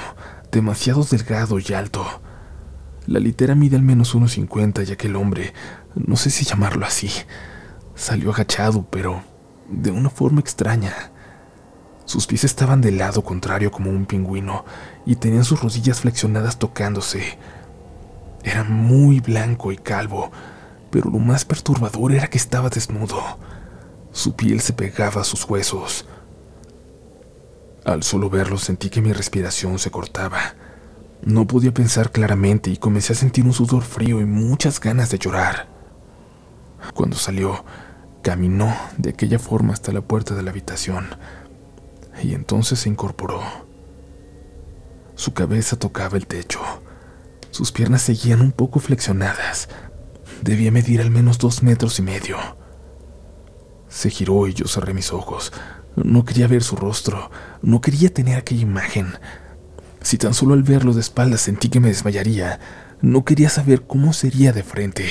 demasiado 0.53 1.03
delgado 1.03 1.59
y 1.59 1.73
alto. 1.73 2.05
La 3.07 3.21
litera 3.21 3.55
mide 3.55 3.77
al 3.77 3.83
menos 3.83 4.15
unos 4.15 4.33
50 4.33 4.83
y 4.83 4.93
aquel 4.93 5.17
hombre, 5.17 5.55
no 5.95 6.17
sé 6.17 6.29
si 6.29 6.45
llamarlo 6.45 6.85
así, 6.85 7.11
salió 7.95 8.33
agachado, 8.33 8.87
pero 8.91 9.23
de 9.69 9.91
una 9.91 10.11
forma 10.11 10.41
extraña. 10.41 11.11
Sus 12.05 12.27
pies 12.27 12.45
estaban 12.45 12.81
del 12.81 12.99
lado 12.99 13.23
contrario 13.23 13.71
como 13.71 13.91
un 13.91 14.07
pingüino 14.07 14.65
y 15.05 15.17
tenían 15.17 15.45
sus 15.45 15.61
rodillas 15.61 16.01
flexionadas 16.01 16.59
tocándose. 16.59 17.39
Era 18.45 18.63
muy 18.63 19.21
blanco 19.21 19.73
y 19.73 19.77
calvo, 19.77 20.31
pero 20.91 21.11
lo 21.11 21.19
más 21.19 21.45
perturbador 21.45 22.13
era 22.13 22.29
que 22.29 22.39
estaba 22.39 22.69
desnudo. 22.69 23.21
Su 24.13 24.37
piel 24.37 24.61
se 24.61 24.73
pegaba 24.73 25.23
a 25.23 25.25
sus 25.25 25.45
huesos. 25.45 26.07
Al 27.85 28.03
solo 28.03 28.31
verlo 28.31 28.57
sentí 28.57 28.89
que 28.89 29.03
mi 29.03 29.13
respiración 29.13 29.79
se 29.79 29.91
cortaba. 29.91 30.55
No 31.23 31.47
podía 31.47 31.75
pensar 31.75 32.13
claramente 32.13 32.71
y 32.71 32.77
comencé 32.77 33.15
a 33.15 33.17
sentir 33.17 33.45
un 33.45 33.53
sudor 33.53 33.83
frío 33.83 34.21
y 34.21 34.25
muchas 34.25 34.81
ganas 34.81 35.11
de 35.11 35.19
llorar. 35.19 35.67
Cuando 36.95 37.17
salió, 37.17 37.65
caminó 38.27 38.77
de 38.99 39.11
aquella 39.11 39.39
forma 39.39 39.73
hasta 39.73 39.93
la 39.93 40.01
puerta 40.01 40.35
de 40.35 40.43
la 40.43 40.51
habitación 40.51 41.07
y 42.25 42.35
entonces 42.35 42.81
se 42.81 42.89
incorporó. 42.89 43.41
Su 45.15 45.33
cabeza 45.33 45.79
tocaba 45.79 46.17
el 46.17 46.27
techo. 46.27 46.59
Sus 47.53 47.71
piernas 47.71 48.03
seguían 48.03 48.41
un 48.41 48.51
poco 48.51 48.81
flexionadas. 48.81 49.69
Debía 50.43 50.73
medir 50.73 51.01
al 51.01 51.13
menos 51.13 51.39
dos 51.39 51.63
metros 51.63 52.01
y 52.01 52.03
medio. 52.03 52.37
Se 53.89 54.11
giró 54.11 54.49
y 54.49 54.55
yo 54.55 54.67
cerré 54.67 54.93
mis 54.93 55.13
ojos. 55.13 55.53
No 55.95 56.25
quería 56.25 56.49
ver 56.49 56.65
su 56.65 56.75
rostro, 56.75 57.31
no 57.63 57.81
quería 57.81 58.13
tener 58.13 58.39
aquella 58.39 58.63
imagen. 58.63 59.07
Si 60.03 60.19
tan 60.19 60.35
solo 60.35 60.55
al 60.55 60.65
verlo 60.65 60.95
de 60.95 61.01
espaldas 61.01 61.43
sentí 61.43 61.69
que 61.69 61.79
me 61.79 61.91
desmayaría, 61.91 62.59
no 63.01 63.25
quería 63.25 63.51
saber 63.51 63.87
cómo 63.87 64.13
sería 64.13 64.53
de 64.53 64.65
frente. 64.65 65.07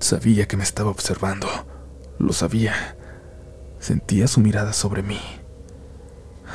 Sabía 0.00 0.48
que 0.48 0.56
me 0.56 0.62
estaba 0.62 0.90
observando, 0.90 1.46
lo 2.18 2.32
sabía. 2.32 2.96
Sentía 3.78 4.28
su 4.28 4.40
mirada 4.40 4.72
sobre 4.72 5.02
mí. 5.02 5.20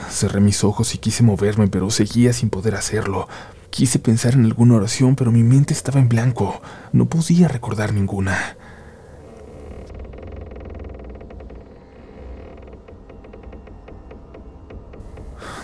Cerré 0.09 0.41
mis 0.41 0.63
ojos 0.63 0.95
y 0.95 0.97
quise 0.97 1.21
moverme, 1.23 1.67
pero 1.67 1.91
seguía 1.91 2.33
sin 2.33 2.49
poder 2.49 2.73
hacerlo. 2.73 3.29
Quise 3.69 3.99
pensar 3.99 4.33
en 4.33 4.45
alguna 4.45 4.75
oración, 4.75 5.15
pero 5.15 5.31
mi 5.31 5.43
mente 5.43 5.73
estaba 5.73 5.99
en 5.99 6.09
blanco. 6.09 6.59
No 6.91 7.05
podía 7.05 7.47
recordar 7.47 7.93
ninguna. 7.93 8.57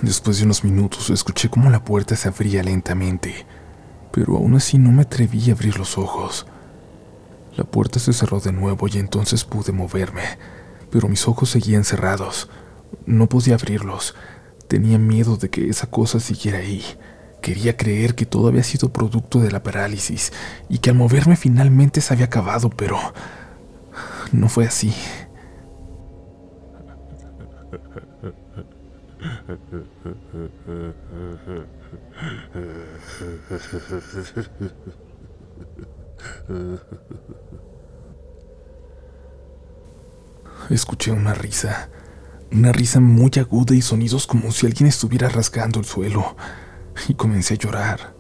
Después 0.04 0.38
de 0.38 0.46
unos 0.46 0.64
minutos 0.64 1.10
escuché 1.10 1.50
cómo 1.50 1.70
la 1.72 1.84
puerta 1.84 2.16
se 2.16 2.28
abría 2.28 2.62
lentamente, 2.64 3.46
pero 4.12 4.38
aún 4.38 4.56
así 4.56 4.78
no 4.78 4.92
me 4.92 5.02
atreví 5.02 5.50
a 5.50 5.54
abrir 5.54 5.78
los 5.78 5.98
ojos. 5.98 6.46
La 7.62 7.68
puerta 7.68 8.00
se 8.00 8.12
cerró 8.12 8.40
de 8.40 8.52
nuevo 8.52 8.88
y 8.88 8.98
entonces 8.98 9.44
pude 9.44 9.72
moverme, 9.72 10.24
pero 10.90 11.08
mis 11.08 11.28
ojos 11.28 11.52
seguían 11.52 11.84
cerrados. 11.84 12.50
No 13.06 13.30
podía 13.30 13.54
abrirlos. 13.54 14.16
Tenía 14.68 14.98
miedo 14.98 15.38
de 15.38 15.52
que 15.52 15.70
esa 15.70 15.86
cosa 15.86 16.20
siguiera 16.20 16.58
ahí. 16.58 16.84
Quería 17.40 17.78
creer 17.78 18.16
que 18.16 18.26
todo 18.26 18.48
había 18.48 18.64
sido 18.64 18.92
producto 18.92 19.42
de 19.42 19.52
la 19.52 19.62
parálisis 19.62 20.34
y 20.70 20.80
que 20.80 20.90
al 20.90 20.96
moverme 20.96 21.36
finalmente 21.36 22.02
se 22.02 22.16
había 22.16 22.26
acabado, 22.26 22.72
pero 22.72 22.98
no 24.32 24.50
fue 24.50 24.66
así. 24.66 24.92
Escuché 40.70 41.12
una 41.12 41.34
risa, 41.34 41.90
una 42.52 42.72
risa 42.72 43.00
muy 43.00 43.32
aguda 43.38 43.76
y 43.76 43.82
sonidos 43.82 44.28
como 44.28 44.52
si 44.52 44.66
alguien 44.66 44.88
estuviera 44.88 45.30
rasgando 45.30 45.80
el 45.80 45.86
suelo, 45.86 46.36
y 47.08 47.14
comencé 47.14 47.56
a 47.56 47.58
llorar. 47.58 48.14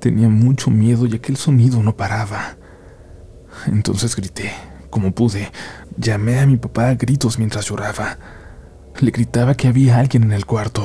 Tenía 0.00 0.28
mucho 0.28 0.70
miedo 0.70 1.06
y 1.06 1.14
aquel 1.14 1.36
sonido 1.36 1.82
no 1.82 1.96
paraba. 1.96 2.56
Entonces 3.66 4.16
grité, 4.16 4.52
como 4.88 5.12
pude, 5.12 5.50
llamé 5.96 6.40
a 6.40 6.46
mi 6.46 6.56
papá 6.56 6.88
a 6.88 6.94
gritos 6.94 7.38
mientras 7.38 7.66
lloraba. 7.66 8.18
Le 8.98 9.10
gritaba 9.10 9.54
que 9.54 9.68
había 9.68 9.98
alguien 9.98 10.24
en 10.24 10.32
el 10.32 10.46
cuarto. 10.46 10.84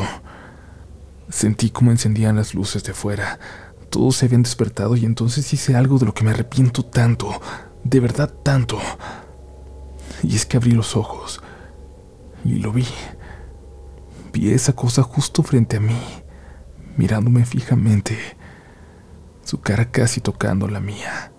Sentí 1.29 1.69
como 1.69 1.91
encendían 1.91 2.35
las 2.35 2.53
luces 2.53 2.83
de 2.83 2.93
fuera. 2.93 3.39
Todos 3.89 4.17
se 4.17 4.25
habían 4.25 4.43
despertado 4.43 4.95
y 4.95 5.05
entonces 5.05 5.51
hice 5.53 5.75
algo 5.75 5.97
de 5.97 6.05
lo 6.05 6.13
que 6.13 6.23
me 6.23 6.31
arrepiento 6.31 6.83
tanto, 6.83 7.29
de 7.83 7.99
verdad 7.99 8.33
tanto. 8.43 8.79
Y 10.23 10.35
es 10.35 10.45
que 10.45 10.57
abrí 10.57 10.71
los 10.71 10.95
ojos 10.95 11.41
y 12.43 12.55
lo 12.55 12.71
vi. 12.71 12.87
Vi 14.33 14.51
esa 14.51 14.73
cosa 14.73 15.01
justo 15.03 15.43
frente 15.43 15.77
a 15.77 15.79
mí, 15.79 15.99
mirándome 16.97 17.45
fijamente, 17.45 18.17
su 19.43 19.61
cara 19.61 19.91
casi 19.91 20.21
tocando 20.21 20.67
la 20.67 20.79
mía. 20.79 21.31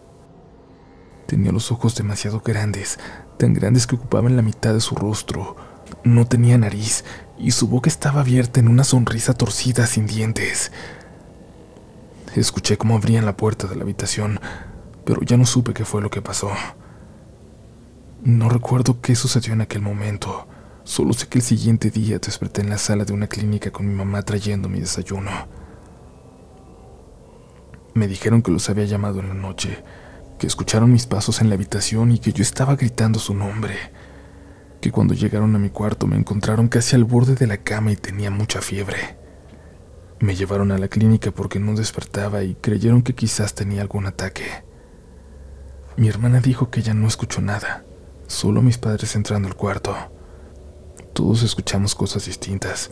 Tenía 1.27 1.53
los 1.53 1.73
ojos 1.73 1.95
demasiado 1.97 2.41
grandes, 2.41 2.99
tan 3.39 3.53
grandes 3.53 3.87
que 3.87 3.97
ocupaban 3.97 4.37
la 4.37 4.43
mitad 4.43 4.73
de 4.73 4.81
su 4.81 4.95
rostro. 4.95 5.57
No 6.05 6.27
tenía 6.27 6.57
nariz 6.57 7.05
y 7.37 7.51
su 7.51 7.69
boca 7.69 7.89
estaba 7.89 8.21
abierta 8.21 8.61
en 8.61 8.69
una 8.69 8.85
sonrisa 8.85 9.35
torcida 9.35 9.87
sin 9.87 10.07
dientes. 10.07 10.73
Escuché 12.37 12.77
cómo 12.77 12.97
abrían 12.97 13.25
la 13.25 13.37
puerta 13.37 13.67
de 13.67 13.77
la 13.77 13.83
habitación, 13.83 14.39
pero 15.05 15.23
ya 15.23 15.37
no 15.37 15.47
supe 15.47 15.73
qué 15.73 15.85
fue 15.85 16.03
lo 16.03 16.11
que 16.11 16.23
pasó. 16.23 16.51
No 18.23 18.49
recuerdo 18.49 19.01
qué 19.01 19.17
sucedió 19.17 19.55
en 19.55 19.63
aquel 19.63 19.83
momento, 19.83 20.47
solo 20.85 21.13
sé 21.15 21.27
que 21.29 21.39
el 21.39 21.45
siguiente 21.45 21.91
día 21.91 22.19
desperté 22.19 22.61
en 22.61 22.71
la 22.71 22.79
sala 22.79 23.05
de 23.05 23.13
una 23.13 23.27
clínica 23.27 23.71
con 23.71 23.89
mi 23.89 23.95
mamá 23.95 24.23
trayendo 24.23 24.69
mi 24.69 24.81
desayuno. 24.81 25.31
Me 27.95 28.07
dijeron 28.07 28.43
que 28.43 28.53
los 28.53 28.69
había 28.69 28.85
llamado 28.85 29.21
en 29.21 29.29
la 29.29 29.35
noche, 29.35 29.83
que 30.39 30.47
escucharon 30.47 30.93
mis 30.93 31.07
pasos 31.07 31.41
en 31.41 31.49
la 31.49 31.55
habitación 31.55 32.13
y 32.13 32.19
que 32.19 32.33
yo 32.33 32.43
estaba 32.43 32.77
gritando 32.77 33.19
su 33.19 33.35
nombre 33.35 33.75
que 34.87 34.93
cuando 34.93 35.15
llegaron 35.15 35.53
a 35.57 35.59
mi 35.59 35.71
cuarto 35.71 36.07
me 36.07 36.17
encontraron 36.17 36.69
casi 36.69 36.95
al 36.95 37.03
borde 37.03 37.35
de 37.35 37.47
la 37.49 37.57
cama 37.57 37.91
y 37.91 37.97
tenía 37.97 38.31
mucha 38.31 38.61
fiebre. 38.61 39.17
Me 40.21 40.35
llevaron 40.35 40.73
a 40.73 40.79
la 40.79 40.89
clínica 40.89 41.31
porque 41.31 41.59
no 41.59 41.75
despertaba 41.75 42.43
y 42.43 42.55
creyeron 42.55 43.03
que 43.03 43.15
quizás 43.15 43.55
tenía 43.55 43.83
algún 43.83 44.07
ataque. 44.07 44.45
Mi 45.97 46.09
hermana 46.09 46.41
dijo 46.41 46.71
que 46.71 46.81
ella 46.81 46.95
no 46.95 47.07
escuchó 47.07 47.41
nada, 47.41 47.85
solo 48.27 48.63
mis 48.63 48.79
padres 48.79 49.15
entrando 49.15 49.49
al 49.49 49.57
cuarto. 49.57 49.95
Todos 51.13 51.43
escuchamos 51.43 51.95
cosas 51.95 52.27
distintas. 52.27 52.91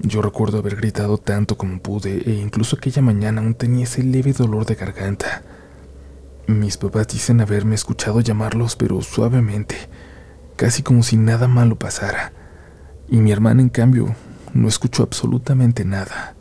Yo 0.00 0.22
recuerdo 0.22 0.58
haber 0.58 0.76
gritado 0.76 1.18
tanto 1.18 1.56
como 1.56 1.80
pude 1.80 2.22
e 2.26 2.34
incluso 2.34 2.76
aquella 2.76 3.02
mañana 3.02 3.40
aún 3.40 3.54
tenía 3.54 3.84
ese 3.84 4.02
leve 4.02 4.32
dolor 4.32 4.66
de 4.66 4.74
garganta. 4.74 5.42
Mis 6.46 6.76
papás 6.76 7.08
dicen 7.08 7.40
haberme 7.40 7.74
escuchado 7.74 8.20
llamarlos 8.20 8.76
pero 8.76 9.00
suavemente 9.02 9.76
casi 10.56 10.82
como 10.82 11.02
si 11.02 11.16
nada 11.16 11.46
malo 11.46 11.76
pasara. 11.76 12.32
Y 13.08 13.18
mi 13.18 13.30
hermana, 13.30 13.62
en 13.62 13.68
cambio, 13.68 14.16
no 14.52 14.68
escuchó 14.68 15.02
absolutamente 15.02 15.84
nada. 15.84 16.35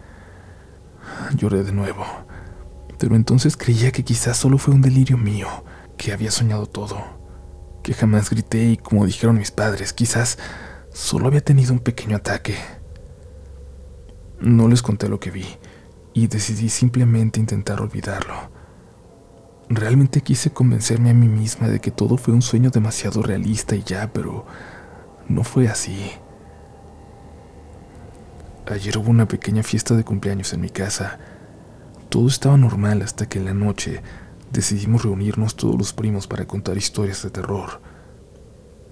Lloré 1.36 1.64
de 1.64 1.72
nuevo, 1.72 2.06
pero 2.98 3.16
entonces 3.16 3.58
creía 3.58 3.92
que 3.92 4.04
quizás 4.04 4.38
solo 4.38 4.58
fue 4.58 4.74
un 4.74 4.82
delirio 4.82 5.18
mío, 5.18 5.48
que 5.98 6.14
había 6.14 6.32
soñado 6.32 6.66
todo, 6.66 6.98
que 7.84 7.94
jamás 7.94 8.30
grité 8.30 8.64
y 8.64 8.78
como 8.78 9.06
dijeron 9.06 9.38
mis 9.38 9.52
padres, 9.52 9.94
quizás 9.94 10.38
solo 10.94 11.28
había 11.28 11.42
tenido 11.42 11.74
un 11.74 11.80
pequeño 11.80 12.18
ataque. 12.18 12.56
No 14.40 14.68
les 14.68 14.82
conté 14.82 15.08
lo 15.08 15.20
que 15.20 15.32
vi 15.32 15.46
y 16.14 16.28
decidí 16.28 16.70
simplemente 16.70 17.40
intentar 17.40 17.82
olvidarlo. 17.82 18.36
Realmente 19.68 20.22
quise 20.22 20.52
convencerme 20.52 21.10
a 21.10 21.14
mí 21.14 21.28
misma 21.28 21.68
de 21.68 21.80
que 21.80 21.92
todo 21.92 22.18
fue 22.18 22.34
un 22.34 22.42
sueño 22.42 22.70
demasiado 22.70 23.24
realista 23.24 23.76
y 23.76 23.84
ya, 23.84 24.12
pero 24.14 24.46
no 25.28 25.44
fue 25.44 25.68
así. 25.68 26.12
Ayer 28.68 28.98
hubo 28.98 29.10
una 29.10 29.28
pequeña 29.28 29.64
fiesta 29.64 29.96
de 29.96 30.04
cumpleaños 30.04 30.54
en 30.54 30.62
mi 30.62 30.70
casa. 30.70 31.20
Todo 32.10 32.28
estaba 32.28 32.58
normal 32.58 33.02
hasta 33.02 33.28
que 33.28 33.40
en 33.40 33.46
la 33.46 33.54
noche 33.54 34.02
decidimos 34.52 35.04
reunirnos 35.04 35.56
todos 35.56 35.78
los 35.78 35.94
primos 35.94 36.28
para 36.28 36.46
contar 36.46 36.78
historias 36.78 37.24
de 37.24 37.30
terror. 37.30 37.82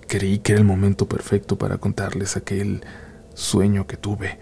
Creí 0.07 0.39
que 0.39 0.53
era 0.53 0.61
el 0.61 0.67
momento 0.67 1.07
perfecto 1.07 1.57
para 1.57 1.77
contarles 1.77 2.37
aquel 2.37 2.85
sueño 3.33 3.87
que 3.87 3.97
tuve, 3.97 4.39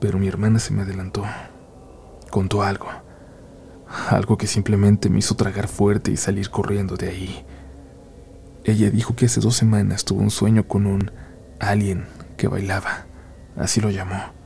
pero 0.00 0.18
mi 0.18 0.28
hermana 0.28 0.58
se 0.58 0.72
me 0.72 0.82
adelantó. 0.82 1.24
Contó 2.30 2.62
algo 2.62 2.88
algo 4.10 4.36
que 4.36 4.46
simplemente 4.46 5.10
me 5.10 5.18
hizo 5.18 5.36
tragar 5.36 5.68
fuerte 5.68 6.10
y 6.10 6.16
salir 6.16 6.50
corriendo 6.50 6.96
de 6.96 7.08
ahí. 7.08 7.44
Ella 8.64 8.90
dijo 8.90 9.14
que 9.16 9.26
hace 9.26 9.40
dos 9.40 9.56
semanas 9.56 10.04
tuvo 10.04 10.20
un 10.20 10.30
sueño 10.30 10.66
con 10.66 10.86
un 10.86 11.10
alien 11.60 12.06
que 12.36 12.48
bailaba, 12.48 13.06
así 13.56 13.80
lo 13.80 13.90
llamó. 13.90 14.41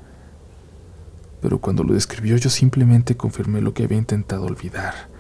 Pero 1.41 1.61
cuando 1.61 1.85
lo 1.85 1.95
describió 1.95 2.37
yo 2.37 2.51
simplemente 2.51 3.17
confirmé 3.17 3.61
lo 3.61 3.75
que 3.75 3.85
había 3.85 3.99
intentado 3.99 4.47
olvidar. 4.47 5.11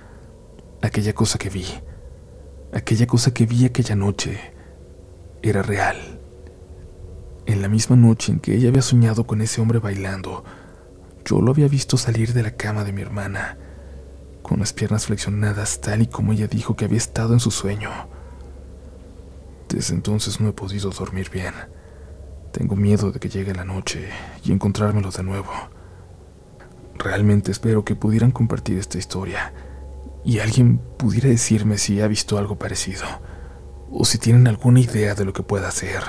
Aquella 0.82 1.14
cosa 1.14 1.38
que 1.38 1.50
vi, 1.50 1.66
aquella 2.72 3.06
cosa 3.06 3.32
que 3.32 3.46
vi 3.46 3.64
aquella 3.64 3.96
noche, 3.96 4.38
era 5.42 5.62
real. 5.62 5.96
En 7.46 7.62
la 7.62 7.68
misma 7.68 7.96
noche 7.96 8.32
en 8.32 8.40
que 8.40 8.54
ella 8.54 8.68
había 8.68 8.82
soñado 8.82 9.26
con 9.26 9.40
ese 9.40 9.60
hombre 9.60 9.78
bailando, 9.78 10.44
yo 11.24 11.40
lo 11.40 11.50
había 11.50 11.68
visto 11.68 11.96
salir 11.96 12.32
de 12.32 12.42
la 12.42 12.52
cama 12.52 12.84
de 12.84 12.92
mi 12.92 13.02
hermana 13.02 13.58
con 14.46 14.60
las 14.60 14.72
piernas 14.72 15.06
flexionadas 15.06 15.80
tal 15.80 16.02
y 16.02 16.06
como 16.06 16.32
ella 16.32 16.46
dijo 16.46 16.76
que 16.76 16.84
había 16.84 16.98
estado 16.98 17.32
en 17.32 17.40
su 17.40 17.50
sueño. 17.50 17.90
Desde 19.68 19.92
entonces 19.92 20.40
no 20.40 20.48
he 20.48 20.52
podido 20.52 20.90
dormir 20.90 21.30
bien. 21.30 21.52
Tengo 22.52 22.76
miedo 22.76 23.10
de 23.10 23.18
que 23.18 23.28
llegue 23.28 23.52
la 23.52 23.64
noche 23.64 24.08
y 24.44 24.52
encontrármelo 24.52 25.10
de 25.10 25.24
nuevo. 25.24 25.50
Realmente 27.06 27.52
espero 27.52 27.84
que 27.84 27.94
pudieran 27.94 28.32
compartir 28.32 28.78
esta 28.78 28.98
historia 28.98 29.52
y 30.24 30.40
alguien 30.40 30.78
pudiera 30.96 31.28
decirme 31.28 31.78
si 31.78 32.00
ha 32.00 32.08
visto 32.08 32.36
algo 32.36 32.58
parecido 32.58 33.04
o 33.92 34.04
si 34.04 34.18
tienen 34.18 34.48
alguna 34.48 34.80
idea 34.80 35.14
de 35.14 35.24
lo 35.24 35.32
que 35.32 35.44
pueda 35.44 35.70
ser. 35.70 36.02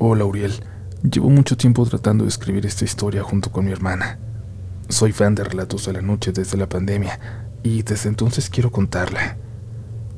Hola 0.00 0.24
Uriel, 0.24 0.54
llevo 1.08 1.30
mucho 1.30 1.56
tiempo 1.56 1.86
tratando 1.86 2.24
de 2.24 2.30
escribir 2.30 2.66
esta 2.66 2.84
historia 2.84 3.22
junto 3.22 3.52
con 3.52 3.64
mi 3.64 3.70
hermana. 3.70 4.18
Soy 4.88 5.12
fan 5.12 5.36
de 5.36 5.44
Relatos 5.44 5.86
de 5.86 5.92
la 5.92 6.02
Noche 6.02 6.32
desde 6.32 6.58
la 6.58 6.68
pandemia 6.68 7.46
y 7.62 7.84
desde 7.84 8.08
entonces 8.08 8.50
quiero 8.50 8.72
contarla. 8.72 9.36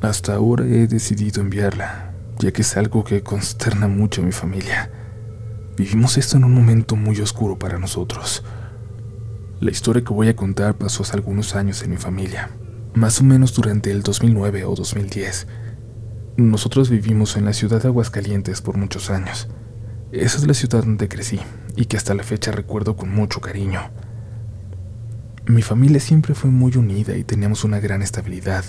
Hasta 0.02 0.34
ahora 0.34 0.66
he 0.66 0.88
decidido 0.88 1.40
enviarla, 1.40 2.12
ya 2.40 2.50
que 2.50 2.62
es 2.62 2.76
algo 2.76 3.04
que 3.04 3.22
consterna 3.22 3.86
mucho 3.86 4.20
a 4.20 4.24
mi 4.24 4.32
familia. 4.32 4.90
Vivimos 5.76 6.18
esto 6.18 6.36
en 6.36 6.42
un 6.42 6.52
momento 6.52 6.96
muy 6.96 7.20
oscuro 7.20 7.56
para 7.56 7.78
nosotros. 7.78 8.42
La 9.60 9.70
historia 9.70 10.02
que 10.02 10.12
voy 10.12 10.26
a 10.26 10.34
contar 10.34 10.74
pasó 10.74 11.04
hace 11.04 11.14
algunos 11.14 11.54
años 11.54 11.84
en 11.84 11.90
mi 11.90 11.98
familia, 11.98 12.50
más 12.94 13.20
o 13.20 13.24
menos 13.24 13.54
durante 13.54 13.92
el 13.92 14.02
2009 14.02 14.64
o 14.64 14.74
2010. 14.74 15.46
Nosotros 16.36 16.90
vivimos 16.90 17.36
en 17.36 17.44
la 17.44 17.52
ciudad 17.52 17.80
de 17.80 17.86
Aguascalientes 17.86 18.60
por 18.60 18.76
muchos 18.76 19.08
años. 19.08 19.46
Esa 20.10 20.38
es 20.38 20.46
la 20.48 20.54
ciudad 20.54 20.82
donde 20.82 21.08
crecí 21.08 21.38
y 21.76 21.84
que 21.84 21.96
hasta 21.96 22.14
la 22.14 22.24
fecha 22.24 22.50
recuerdo 22.50 22.96
con 22.96 23.14
mucho 23.14 23.40
cariño. 23.40 23.80
Mi 25.46 25.62
familia 25.62 26.00
siempre 26.00 26.34
fue 26.34 26.50
muy 26.50 26.76
unida 26.76 27.16
y 27.16 27.22
teníamos 27.22 27.62
una 27.62 27.78
gran 27.78 28.02
estabilidad, 28.02 28.64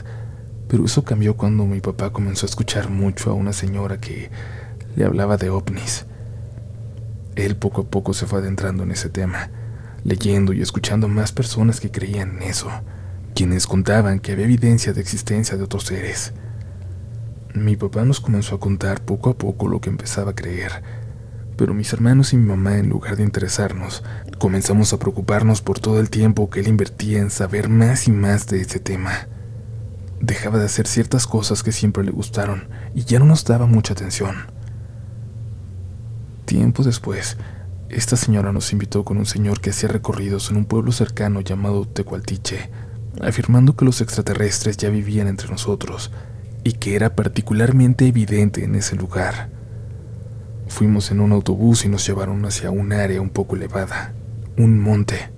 pero 0.67 0.85
eso 0.85 1.03
cambió 1.03 1.35
cuando 1.35 1.65
mi 1.65 1.81
papá 1.81 2.11
comenzó 2.11 2.45
a 2.45 2.49
escuchar 2.49 2.89
mucho 2.89 3.29
a 3.29 3.33
una 3.33 3.53
señora 3.53 3.99
que 3.99 4.29
le 4.95 5.05
hablaba 5.05 5.37
de 5.37 5.49
ovnis. 5.49 6.05
Él 7.35 7.55
poco 7.55 7.81
a 7.81 7.85
poco 7.85 8.13
se 8.13 8.25
fue 8.25 8.39
adentrando 8.39 8.83
en 8.83 8.91
ese 8.91 9.09
tema, 9.09 9.49
leyendo 10.03 10.53
y 10.53 10.61
escuchando 10.61 11.07
más 11.07 11.31
personas 11.31 11.79
que 11.79 11.91
creían 11.91 12.37
en 12.37 12.43
eso, 12.43 12.69
quienes 13.33 13.67
contaban 13.67 14.19
que 14.19 14.31
había 14.31 14.45
evidencia 14.45 14.93
de 14.93 15.01
existencia 15.01 15.57
de 15.57 15.63
otros 15.63 15.85
seres. 15.85 16.33
Mi 17.53 17.75
papá 17.75 18.03
nos 18.03 18.19
comenzó 18.19 18.55
a 18.55 18.59
contar 18.59 19.01
poco 19.01 19.29
a 19.29 19.37
poco 19.37 19.67
lo 19.67 19.81
que 19.81 19.89
empezaba 19.89 20.31
a 20.31 20.35
creer, 20.35 20.83
pero 21.57 21.73
mis 21.73 21.93
hermanos 21.93 22.33
y 22.33 22.37
mi 22.37 22.47
mamá, 22.47 22.77
en 22.77 22.89
lugar 22.89 23.15
de 23.15 23.23
interesarnos, 23.23 24.03
comenzamos 24.39 24.93
a 24.93 24.99
preocuparnos 24.99 25.61
por 25.61 25.79
todo 25.79 25.99
el 25.99 26.09
tiempo 26.09 26.49
que 26.49 26.59
él 26.59 26.67
invertía 26.67 27.19
en 27.19 27.29
saber 27.29 27.69
más 27.69 28.07
y 28.07 28.11
más 28.11 28.47
de 28.47 28.61
ese 28.61 28.79
tema. 28.79 29.27
Dejaba 30.23 30.57
de 30.57 30.63
hacer 30.63 30.87
ciertas 30.87 31.27
cosas 31.27 31.63
que 31.63 31.73
siempre 31.73 32.01
le 32.01 32.11
gustaron 32.11 32.69
y 32.95 33.03
ya 33.03 33.19
no 33.19 33.25
nos 33.25 33.43
daba 33.43 33.65
mucha 33.65 33.91
atención. 33.91 34.33
Tiempo 36.45 36.81
después, 36.81 37.35
esta 37.89 38.15
señora 38.15 38.53
nos 38.53 38.71
invitó 38.71 39.03
con 39.03 39.17
un 39.17 39.25
señor 39.25 39.59
que 39.59 39.71
hacía 39.71 39.89
recorridos 39.89 40.49
en 40.49 40.55
un 40.55 40.63
pueblo 40.63 40.93
cercano 40.93 41.41
llamado 41.41 41.85
Tecualtiche, 41.85 42.69
afirmando 43.21 43.75
que 43.75 43.83
los 43.83 43.99
extraterrestres 43.99 44.77
ya 44.77 44.89
vivían 44.89 45.27
entre 45.27 45.49
nosotros 45.49 46.09
y 46.63 46.71
que 46.71 46.95
era 46.95 47.17
particularmente 47.17 48.07
evidente 48.07 48.63
en 48.63 48.75
ese 48.75 48.95
lugar. 48.95 49.49
Fuimos 50.69 51.11
en 51.11 51.19
un 51.19 51.33
autobús 51.33 51.83
y 51.83 51.89
nos 51.89 52.07
llevaron 52.07 52.45
hacia 52.45 52.71
un 52.71 52.93
área 52.93 53.19
un 53.19 53.29
poco 53.29 53.57
elevada, 53.57 54.13
un 54.57 54.79
monte, 54.79 55.31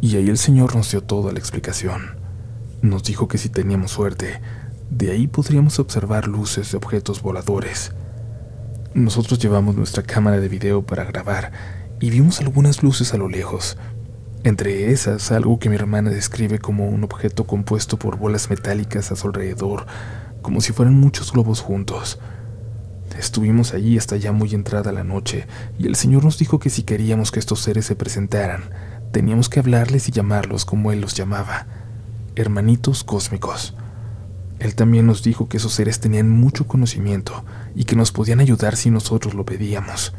y 0.00 0.14
ahí 0.14 0.28
el 0.28 0.38
señor 0.38 0.76
nos 0.76 0.88
dio 0.92 1.02
toda 1.02 1.32
la 1.32 1.40
explicación. 1.40 2.17
Nos 2.82 3.02
dijo 3.02 3.28
que 3.28 3.38
si 3.38 3.48
teníamos 3.48 3.92
suerte, 3.92 4.40
de 4.90 5.10
ahí 5.10 5.26
podríamos 5.26 5.78
observar 5.78 6.28
luces 6.28 6.70
de 6.70 6.76
objetos 6.76 7.22
voladores 7.22 7.92
nosotros 8.94 9.38
llevamos 9.38 9.76
nuestra 9.76 10.02
cámara 10.02 10.40
de 10.40 10.48
video 10.48 10.82
para 10.82 11.04
grabar 11.04 11.52
y 12.00 12.10
vimos 12.10 12.40
algunas 12.40 12.82
luces 12.82 13.14
a 13.14 13.18
lo 13.18 13.28
lejos. 13.28 13.76
Entre 14.44 14.90
esas, 14.92 15.30
algo 15.30 15.58
que 15.58 15.68
mi 15.68 15.76
hermana 15.76 16.10
describe 16.10 16.58
como 16.58 16.88
un 16.88 17.04
objeto 17.04 17.46
compuesto 17.46 17.98
por 17.98 18.16
bolas 18.16 18.50
metálicas 18.50 19.10
a 19.12 19.16
su 19.16 19.26
alrededor, 19.26 19.86
como 20.42 20.60
si 20.60 20.72
fueran 20.72 20.94
muchos 20.94 21.32
globos 21.32 21.60
juntos. 21.60 22.18
Estuvimos 23.18 23.74
allí 23.74 23.98
hasta 23.98 24.16
ya 24.16 24.32
muy 24.32 24.54
entrada 24.54 24.92
la 24.92 25.04
noche, 25.04 25.46
y 25.78 25.86
el 25.86 25.96
Señor 25.96 26.24
nos 26.24 26.38
dijo 26.38 26.58
que 26.58 26.70
si 26.70 26.82
queríamos 26.82 27.30
que 27.30 27.40
estos 27.40 27.60
seres 27.60 27.84
se 27.84 27.96
presentaran, 27.96 28.70
teníamos 29.12 29.48
que 29.48 29.60
hablarles 29.60 30.08
y 30.08 30.12
llamarlos 30.12 30.64
como 30.64 30.92
Él 30.92 31.00
los 31.00 31.14
llamaba, 31.14 31.66
hermanitos 32.40 33.04
cósmicos. 33.04 33.74
Él 34.58 34.74
también 34.74 35.06
nos 35.06 35.22
dijo 35.22 35.48
que 35.48 35.58
esos 35.58 35.72
seres 35.72 36.00
tenían 36.00 36.28
mucho 36.28 36.66
conocimiento 36.66 37.44
y 37.74 37.84
que 37.84 37.96
nos 37.96 38.12
podían 38.12 38.40
ayudar 38.40 38.76
si 38.76 38.90
nosotros 38.90 39.34
lo 39.34 39.44
pedíamos. 39.44 40.14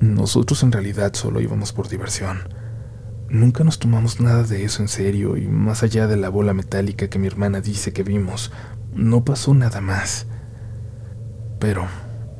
Nosotros 0.00 0.62
en 0.62 0.72
realidad 0.72 1.14
solo 1.14 1.40
íbamos 1.40 1.72
por 1.72 1.88
diversión. 1.88 2.40
Nunca 3.30 3.64
nos 3.64 3.78
tomamos 3.78 4.20
nada 4.20 4.42
de 4.42 4.64
eso 4.64 4.82
en 4.82 4.88
serio 4.88 5.36
y 5.36 5.48
más 5.48 5.82
allá 5.82 6.06
de 6.06 6.16
la 6.16 6.28
bola 6.28 6.54
metálica 6.54 7.08
que 7.08 7.18
mi 7.18 7.26
hermana 7.26 7.60
dice 7.60 7.92
que 7.92 8.02
vimos, 8.02 8.52
no 8.94 9.24
pasó 9.24 9.54
nada 9.54 9.80
más. 9.80 10.26
Pero, 11.58 11.86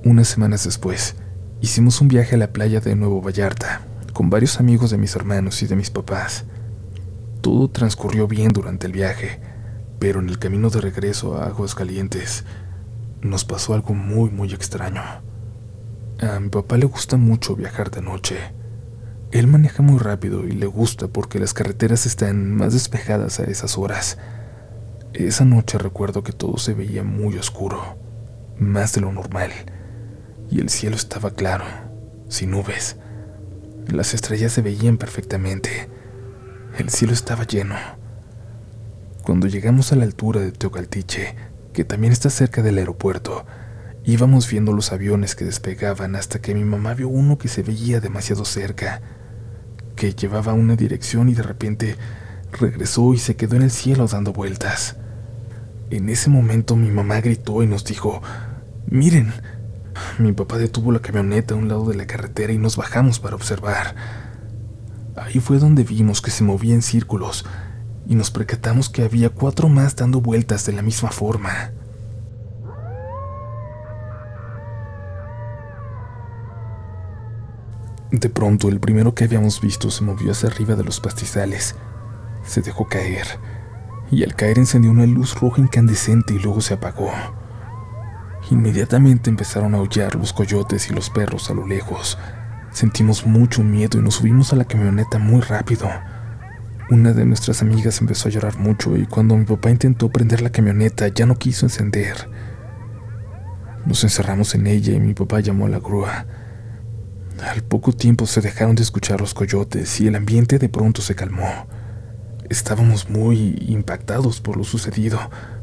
unas 0.04 0.28
semanas 0.28 0.64
después, 0.64 1.16
hicimos 1.60 2.00
un 2.00 2.08
viaje 2.08 2.36
a 2.36 2.38
la 2.38 2.52
playa 2.52 2.80
de 2.80 2.94
Nuevo 2.94 3.20
Vallarta, 3.20 3.82
con 4.12 4.30
varios 4.30 4.60
amigos 4.60 4.90
de 4.90 4.98
mis 4.98 5.14
hermanos 5.16 5.62
y 5.62 5.66
de 5.66 5.76
mis 5.76 5.90
papás. 5.90 6.44
Todo 7.40 7.68
transcurrió 7.68 8.26
bien 8.26 8.48
durante 8.48 8.86
el 8.86 8.92
viaje 8.92 9.40
pero 9.98 10.20
en 10.20 10.28
el 10.28 10.38
camino 10.38 10.70
de 10.70 10.80
regreso 10.80 11.36
a 11.36 11.46
Aguas 11.46 11.74
Calientes 11.74 12.44
nos 13.20 13.44
pasó 13.44 13.74
algo 13.74 13.94
muy, 13.94 14.30
muy 14.30 14.52
extraño. 14.52 15.02
A 16.20 16.40
mi 16.40 16.48
papá 16.48 16.76
le 16.76 16.86
gusta 16.86 17.16
mucho 17.16 17.56
viajar 17.56 17.90
de 17.90 18.02
noche. 18.02 18.36
Él 19.32 19.46
maneja 19.46 19.82
muy 19.82 19.98
rápido 19.98 20.46
y 20.46 20.52
le 20.52 20.66
gusta 20.66 21.08
porque 21.08 21.38
las 21.38 21.52
carreteras 21.52 22.06
están 22.06 22.54
más 22.54 22.72
despejadas 22.72 23.40
a 23.40 23.44
esas 23.44 23.76
horas. 23.76 24.18
Esa 25.14 25.44
noche 25.44 25.78
recuerdo 25.78 26.22
que 26.22 26.32
todo 26.32 26.58
se 26.58 26.74
veía 26.74 27.02
muy 27.02 27.36
oscuro, 27.36 27.98
más 28.58 28.94
de 28.94 29.00
lo 29.00 29.10
normal, 29.10 29.50
y 30.50 30.60
el 30.60 30.68
cielo 30.68 30.96
estaba 30.96 31.32
claro, 31.32 31.64
sin 32.28 32.52
nubes. 32.52 32.96
Las 33.88 34.14
estrellas 34.14 34.52
se 34.52 34.62
veían 34.62 34.96
perfectamente. 34.96 35.88
El 36.78 36.90
cielo 36.90 37.12
estaba 37.12 37.42
lleno. 37.42 37.74
Cuando 39.24 39.48
llegamos 39.48 39.90
a 39.90 39.96
la 39.96 40.04
altura 40.04 40.40
de 40.40 40.52
Teocaltiche, 40.52 41.34
que 41.72 41.84
también 41.84 42.12
está 42.12 42.30
cerca 42.30 42.62
del 42.62 42.78
aeropuerto, 42.78 43.44
íbamos 44.04 44.48
viendo 44.48 44.72
los 44.72 44.92
aviones 44.92 45.34
que 45.34 45.44
despegaban 45.44 46.14
hasta 46.14 46.40
que 46.40 46.54
mi 46.54 46.62
mamá 46.62 46.94
vio 46.94 47.08
uno 47.08 47.36
que 47.36 47.48
se 47.48 47.64
veía 47.64 47.98
demasiado 47.98 48.44
cerca, 48.44 49.02
que 49.96 50.14
llevaba 50.14 50.52
una 50.52 50.76
dirección 50.76 51.28
y 51.28 51.34
de 51.34 51.42
repente 51.42 51.96
regresó 52.52 53.12
y 53.12 53.18
se 53.18 53.34
quedó 53.34 53.56
en 53.56 53.62
el 53.62 53.72
cielo 53.72 54.06
dando 54.06 54.32
vueltas. 54.32 54.94
En 55.90 56.08
ese 56.08 56.30
momento 56.30 56.76
mi 56.76 56.92
mamá 56.92 57.20
gritó 57.20 57.64
y 57.64 57.66
nos 57.66 57.84
dijo, 57.84 58.22
miren, 58.86 59.32
mi 60.18 60.30
papá 60.30 60.58
detuvo 60.58 60.92
la 60.92 61.00
camioneta 61.00 61.54
a 61.54 61.56
un 61.56 61.66
lado 61.66 61.86
de 61.86 61.96
la 61.96 62.06
carretera 62.06 62.52
y 62.52 62.58
nos 62.58 62.76
bajamos 62.76 63.18
para 63.18 63.34
observar. 63.34 64.27
Ahí 65.20 65.40
fue 65.40 65.58
donde 65.58 65.82
vimos 65.82 66.22
que 66.22 66.30
se 66.30 66.44
movía 66.44 66.74
en 66.74 66.82
círculos 66.82 67.44
y 68.06 68.14
nos 68.14 68.30
percatamos 68.30 68.88
que 68.88 69.02
había 69.02 69.30
cuatro 69.30 69.68
más 69.68 69.96
dando 69.96 70.20
vueltas 70.20 70.64
de 70.64 70.72
la 70.72 70.82
misma 70.82 71.10
forma. 71.10 71.72
De 78.10 78.30
pronto, 78.30 78.68
el 78.68 78.80
primero 78.80 79.14
que 79.14 79.24
habíamos 79.24 79.60
visto 79.60 79.90
se 79.90 80.02
movió 80.02 80.32
hacia 80.32 80.48
arriba 80.48 80.74
de 80.74 80.84
los 80.84 81.00
pastizales. 81.00 81.74
Se 82.46 82.62
dejó 82.62 82.88
caer, 82.88 83.26
y 84.10 84.24
al 84.24 84.34
caer 84.34 84.58
encendió 84.58 84.90
una 84.90 85.04
luz 85.04 85.38
roja 85.38 85.60
incandescente 85.60 86.32
y 86.32 86.38
luego 86.38 86.62
se 86.62 86.74
apagó. 86.74 87.10
Inmediatamente 88.50 89.28
empezaron 89.28 89.74
a 89.74 89.78
aullar 89.78 90.14
los 90.14 90.32
coyotes 90.32 90.88
y 90.88 90.94
los 90.94 91.10
perros 91.10 91.50
a 91.50 91.54
lo 91.54 91.66
lejos. 91.66 92.16
Sentimos 92.78 93.26
mucho 93.26 93.64
miedo 93.64 93.98
y 93.98 94.02
nos 94.02 94.14
subimos 94.14 94.52
a 94.52 94.56
la 94.56 94.64
camioneta 94.64 95.18
muy 95.18 95.40
rápido. 95.40 95.90
Una 96.90 97.12
de 97.12 97.24
nuestras 97.24 97.60
amigas 97.60 98.00
empezó 98.00 98.28
a 98.28 98.30
llorar 98.30 98.56
mucho 98.56 98.96
y 98.96 99.04
cuando 99.04 99.36
mi 99.36 99.44
papá 99.44 99.70
intentó 99.70 100.10
prender 100.10 100.42
la 100.42 100.50
camioneta 100.50 101.08
ya 101.08 101.26
no 101.26 101.36
quiso 101.36 101.66
encender. 101.66 102.30
Nos 103.84 104.04
encerramos 104.04 104.54
en 104.54 104.68
ella 104.68 104.92
y 104.92 105.00
mi 105.00 105.12
papá 105.12 105.40
llamó 105.40 105.66
a 105.66 105.70
la 105.70 105.80
grúa. 105.80 106.26
Al 107.50 107.64
poco 107.64 107.90
tiempo 107.92 108.26
se 108.26 108.40
dejaron 108.40 108.76
de 108.76 108.84
escuchar 108.84 109.20
los 109.20 109.34
coyotes 109.34 110.00
y 110.00 110.06
el 110.06 110.14
ambiente 110.14 110.60
de 110.60 110.68
pronto 110.68 111.02
se 111.02 111.16
calmó. 111.16 111.66
Estábamos 112.48 113.10
muy 113.10 113.56
impactados 113.66 114.40
por 114.40 114.56
lo 114.56 114.62
sucedido, 114.62 115.18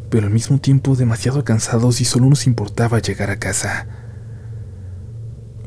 pero 0.10 0.28
al 0.28 0.34
mismo 0.34 0.58
tiempo 0.58 0.98
demasiado 0.98 1.46
cansados 1.46 2.02
y 2.02 2.04
solo 2.04 2.26
nos 2.26 2.46
importaba 2.46 3.00
llegar 3.00 3.30
a 3.30 3.40
casa. 3.40 4.05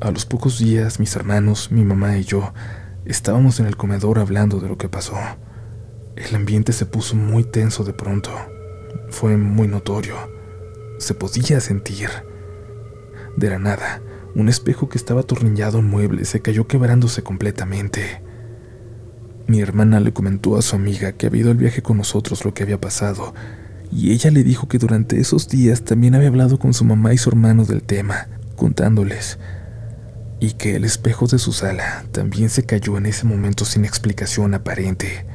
A 0.01 0.13
los 0.13 0.27
pocos 0.27 0.61
días 0.61 1.01
mis 1.01 1.17
hermanos, 1.17 1.73
mi 1.73 1.85
mamá 1.85 2.17
y 2.19 2.23
yo 2.23 2.53
estábamos 3.05 3.59
en 3.59 3.67
el 3.67 3.77
comedor 3.77 4.21
hablando 4.21 4.61
de 4.61 4.69
lo 4.69 4.79
que 4.79 4.89
pasó. 4.89 5.17
El 6.15 6.37
ambiente 6.37 6.73
se 6.73 6.87
puso 6.87 7.17
muy 7.17 7.43
tenso 7.43 7.83
de 7.83 7.93
pronto. 7.93 8.31
Fue 9.11 9.37
muy 9.37 9.67
notorio. 9.67 10.15
Se 11.01 11.15
podía 11.15 11.61
sentir. 11.61 12.11
De 13.37 13.51
la 13.51 13.59
nada, 13.59 14.01
un 14.37 14.49
espejo 14.49 14.89
que 14.89 14.99
estaba 14.99 15.23
atornillado 15.23 15.81
en 15.81 15.87
mueble 15.87 16.25
se 16.27 16.43
cayó 16.43 16.69
quebrándose 16.69 17.25
completamente. 17.25 18.23
Mi 19.49 19.61
hermana 19.61 19.99
le 19.99 20.13
comentó 20.13 20.57
a 20.57 20.63
su 20.63 20.77
amiga 20.77 21.11
que 21.11 21.27
había 21.27 21.41
ido 21.41 21.51
al 21.51 21.57
viaje 21.57 21.83
con 21.83 21.97
nosotros 21.97 22.45
lo 22.45 22.55
que 22.55 22.63
había 22.63 22.81
pasado, 22.81 23.35
y 23.91 24.13
ella 24.13 24.31
le 24.31 24.45
dijo 24.45 24.69
que 24.69 24.79
durante 24.79 25.19
esos 25.19 25.49
días 25.49 25.83
también 25.83 26.15
había 26.15 26.29
hablado 26.29 26.61
con 26.61 26.73
su 26.73 26.85
mamá 26.85 27.15
y 27.15 27.19
su 27.19 27.31
hermano 27.31 27.65
del 27.65 27.83
tema, 27.83 28.29
contándoles, 28.55 29.39
y 30.41 30.53
que 30.53 30.77
el 30.77 30.85
espejo 30.85 31.27
de 31.27 31.39
su 31.39 31.53
sala 31.53 32.05
también 32.13 32.51
se 32.51 32.65
cayó 32.65 32.97
en 32.97 33.07
ese 33.07 33.25
momento 33.25 33.65
sin 33.65 33.85
explicación 33.85 34.55
aparente. 34.55 35.27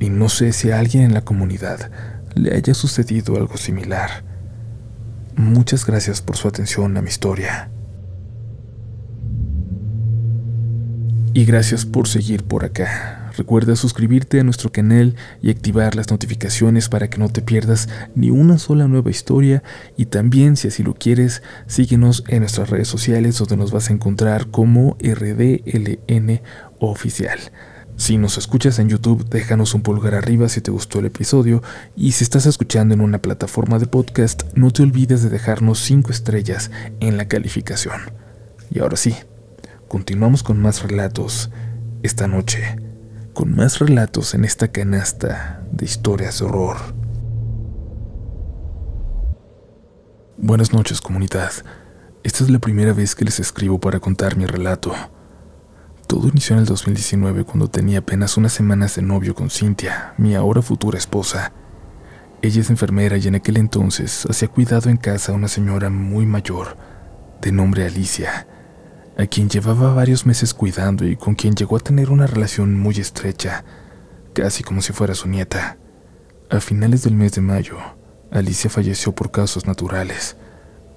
Y 0.00 0.10
no 0.10 0.28
sé 0.28 0.52
si 0.52 0.70
a 0.70 0.78
alguien 0.78 1.04
en 1.04 1.14
la 1.14 1.22
comunidad 1.22 1.90
le 2.34 2.54
haya 2.54 2.74
sucedido 2.74 3.36
algo 3.36 3.56
similar. 3.56 4.24
Muchas 5.36 5.86
gracias 5.86 6.20
por 6.20 6.36
su 6.36 6.48
atención 6.48 6.96
a 6.96 7.02
mi 7.02 7.08
historia. 7.08 7.70
Y 11.32 11.44
gracias 11.44 11.84
por 11.84 12.08
seguir 12.08 12.44
por 12.44 12.64
acá. 12.64 13.25
Recuerda 13.36 13.76
suscribirte 13.76 14.40
a 14.40 14.44
nuestro 14.44 14.72
canal 14.72 15.14
y 15.42 15.50
activar 15.50 15.94
las 15.94 16.10
notificaciones 16.10 16.88
para 16.88 17.10
que 17.10 17.18
no 17.18 17.28
te 17.28 17.42
pierdas 17.42 17.88
ni 18.14 18.30
una 18.30 18.58
sola 18.58 18.88
nueva 18.88 19.10
historia 19.10 19.62
y 19.96 20.06
también 20.06 20.56
si 20.56 20.68
así 20.68 20.82
lo 20.82 20.94
quieres, 20.94 21.42
síguenos 21.66 22.24
en 22.28 22.40
nuestras 22.40 22.70
redes 22.70 22.88
sociales 22.88 23.38
donde 23.38 23.58
nos 23.58 23.72
vas 23.72 23.90
a 23.90 23.92
encontrar 23.92 24.48
como 24.50 24.96
RDLN 25.00 26.40
oficial. 26.78 27.38
Si 27.96 28.18
nos 28.18 28.38
escuchas 28.38 28.78
en 28.78 28.88
YouTube, 28.88 29.28
déjanos 29.28 29.74
un 29.74 29.82
pulgar 29.82 30.14
arriba 30.14 30.48
si 30.48 30.60
te 30.60 30.70
gustó 30.70 30.98
el 30.98 31.06
episodio 31.06 31.62
y 31.94 32.12
si 32.12 32.24
estás 32.24 32.46
escuchando 32.46 32.94
en 32.94 33.00
una 33.00 33.22
plataforma 33.22 33.78
de 33.78 33.86
podcast, 33.86 34.44
no 34.54 34.70
te 34.70 34.82
olvides 34.82 35.22
de 35.22 35.30
dejarnos 35.30 35.80
5 35.80 36.10
estrellas 36.10 36.70
en 37.00 37.16
la 37.16 37.26
calificación. 37.28 38.00
Y 38.70 38.80
ahora 38.80 38.96
sí, 38.96 39.14
continuamos 39.88 40.42
con 40.42 40.60
más 40.60 40.82
relatos 40.82 41.50
esta 42.02 42.26
noche, 42.26 42.76
con 43.36 43.54
más 43.54 43.80
relatos 43.80 44.32
en 44.32 44.46
esta 44.46 44.68
canasta 44.68 45.62
de 45.70 45.84
historias 45.84 46.38
de 46.38 46.46
horror. 46.46 46.78
Buenas 50.38 50.72
noches 50.72 51.02
comunidad, 51.02 51.52
esta 52.22 52.44
es 52.44 52.48
la 52.48 52.58
primera 52.60 52.94
vez 52.94 53.14
que 53.14 53.26
les 53.26 53.38
escribo 53.38 53.78
para 53.78 54.00
contar 54.00 54.38
mi 54.38 54.46
relato. 54.46 54.94
Todo 56.06 56.28
inició 56.28 56.54
en 56.54 56.60
el 56.60 56.66
2019 56.66 57.44
cuando 57.44 57.68
tenía 57.68 57.98
apenas 57.98 58.38
unas 58.38 58.54
semanas 58.54 58.96
de 58.96 59.02
novio 59.02 59.34
con 59.34 59.50
Cintia, 59.50 60.14
mi 60.16 60.34
ahora 60.34 60.62
futura 60.62 60.96
esposa. 60.96 61.52
Ella 62.40 62.62
es 62.62 62.70
enfermera 62.70 63.18
y 63.18 63.28
en 63.28 63.34
aquel 63.34 63.58
entonces 63.58 64.26
hacía 64.30 64.48
cuidado 64.48 64.88
en 64.88 64.96
casa 64.96 65.32
a 65.32 65.34
una 65.34 65.48
señora 65.48 65.90
muy 65.90 66.24
mayor, 66.24 66.78
de 67.42 67.52
nombre 67.52 67.84
Alicia, 67.84 68.46
a 69.18 69.26
quien 69.26 69.48
llevaba 69.48 69.94
varios 69.94 70.26
meses 70.26 70.52
cuidando 70.52 71.06
y 71.06 71.16
con 71.16 71.34
quien 71.34 71.54
llegó 71.54 71.76
a 71.76 71.80
tener 71.80 72.10
una 72.10 72.26
relación 72.26 72.78
muy 72.78 72.96
estrecha, 72.96 73.64
casi 74.34 74.62
como 74.62 74.82
si 74.82 74.92
fuera 74.92 75.14
su 75.14 75.28
nieta. 75.28 75.78
A 76.50 76.60
finales 76.60 77.02
del 77.02 77.14
mes 77.14 77.32
de 77.32 77.40
mayo, 77.40 77.78
Alicia 78.30 78.68
falleció 78.68 79.14
por 79.14 79.30
causas 79.30 79.66
naturales. 79.66 80.36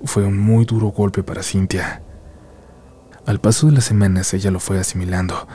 Fue 0.03 0.25
un 0.25 0.37
muy 0.37 0.65
duro 0.65 0.87
golpe 0.87 1.23
para 1.23 1.43
Cintia. 1.43 2.03
Al 3.25 3.39
paso 3.39 3.67
de 3.67 3.73
las 3.73 3.85
semanas 3.85 4.33
ella 4.33 4.51
lo 4.51 4.59
fue 4.59 4.79
asimilando. 4.79 5.47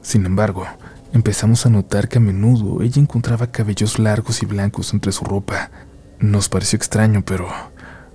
Sin 0.00 0.24
embargo, 0.24 0.66
empezamos 1.12 1.66
a 1.66 1.70
notar 1.70 2.08
que 2.08 2.18
a 2.18 2.20
menudo 2.20 2.82
ella 2.82 3.00
encontraba 3.00 3.50
cabellos 3.50 3.98
largos 3.98 4.42
y 4.42 4.46
blancos 4.46 4.92
entre 4.92 5.12
su 5.12 5.24
ropa. 5.24 5.70
Nos 6.20 6.48
pareció 6.48 6.76
extraño, 6.76 7.24
pero 7.24 7.48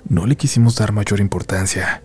no 0.07 0.25
le 0.25 0.37
quisimos 0.37 0.75
dar 0.75 0.93
mayor 0.93 1.19
importancia. 1.19 2.03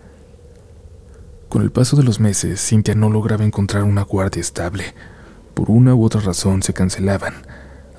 Con 1.53 1.61
el 1.61 1.71
paso 1.71 1.95
de 1.95 2.01
los 2.01 2.19
meses, 2.19 2.59
Cintia 2.67 2.95
no 2.95 3.11
lograba 3.11 3.45
encontrar 3.45 3.83
una 3.83 4.01
guardia 4.01 4.41
estable. 4.41 4.95
Por 5.53 5.69
una 5.69 5.93
u 5.93 6.03
otra 6.03 6.19
razón 6.19 6.63
se 6.63 6.73
cancelaban. 6.73 7.35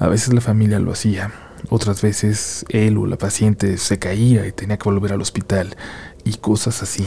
A 0.01 0.09
veces 0.09 0.35
la 0.35 0.41
familia 0.41 0.81
lo 0.81 0.91
hacía, 0.91 1.31
otras 1.69 2.03
veces 2.03 2.67
él 2.69 2.99
o 2.99 3.07
la 3.07 3.17
paciente 3.17 3.79
se 3.79 4.01
caía 4.01 4.45
y 4.45 4.51
tenía 4.51 4.77
que 4.77 4.91
volver 4.91 5.13
al 5.13 5.21
hospital, 5.21 5.77
y 6.25 6.33
cosas 6.39 6.83
así. 6.83 7.07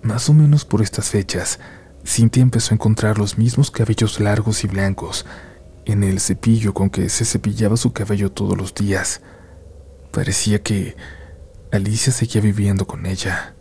Más 0.00 0.28
o 0.28 0.32
menos 0.32 0.64
por 0.64 0.80
estas 0.80 1.10
fechas, 1.10 1.58
Cintia 2.06 2.40
empezó 2.40 2.72
a 2.72 2.76
encontrar 2.76 3.18
los 3.18 3.36
mismos 3.36 3.72
cabellos 3.72 4.20
largos 4.20 4.62
y 4.62 4.68
blancos 4.68 5.26
en 5.86 6.04
el 6.04 6.20
cepillo 6.20 6.72
con 6.72 6.88
que 6.88 7.08
se 7.08 7.24
cepillaba 7.24 7.76
su 7.76 7.92
cabello 7.92 8.30
todos 8.30 8.56
los 8.56 8.74
días. 8.74 9.22
Parecía 10.12 10.62
que 10.62 10.94
Alicia 11.72 12.12
seguía 12.12 12.40
viviendo 12.40 12.86
con 12.86 13.06
ella. 13.06 13.56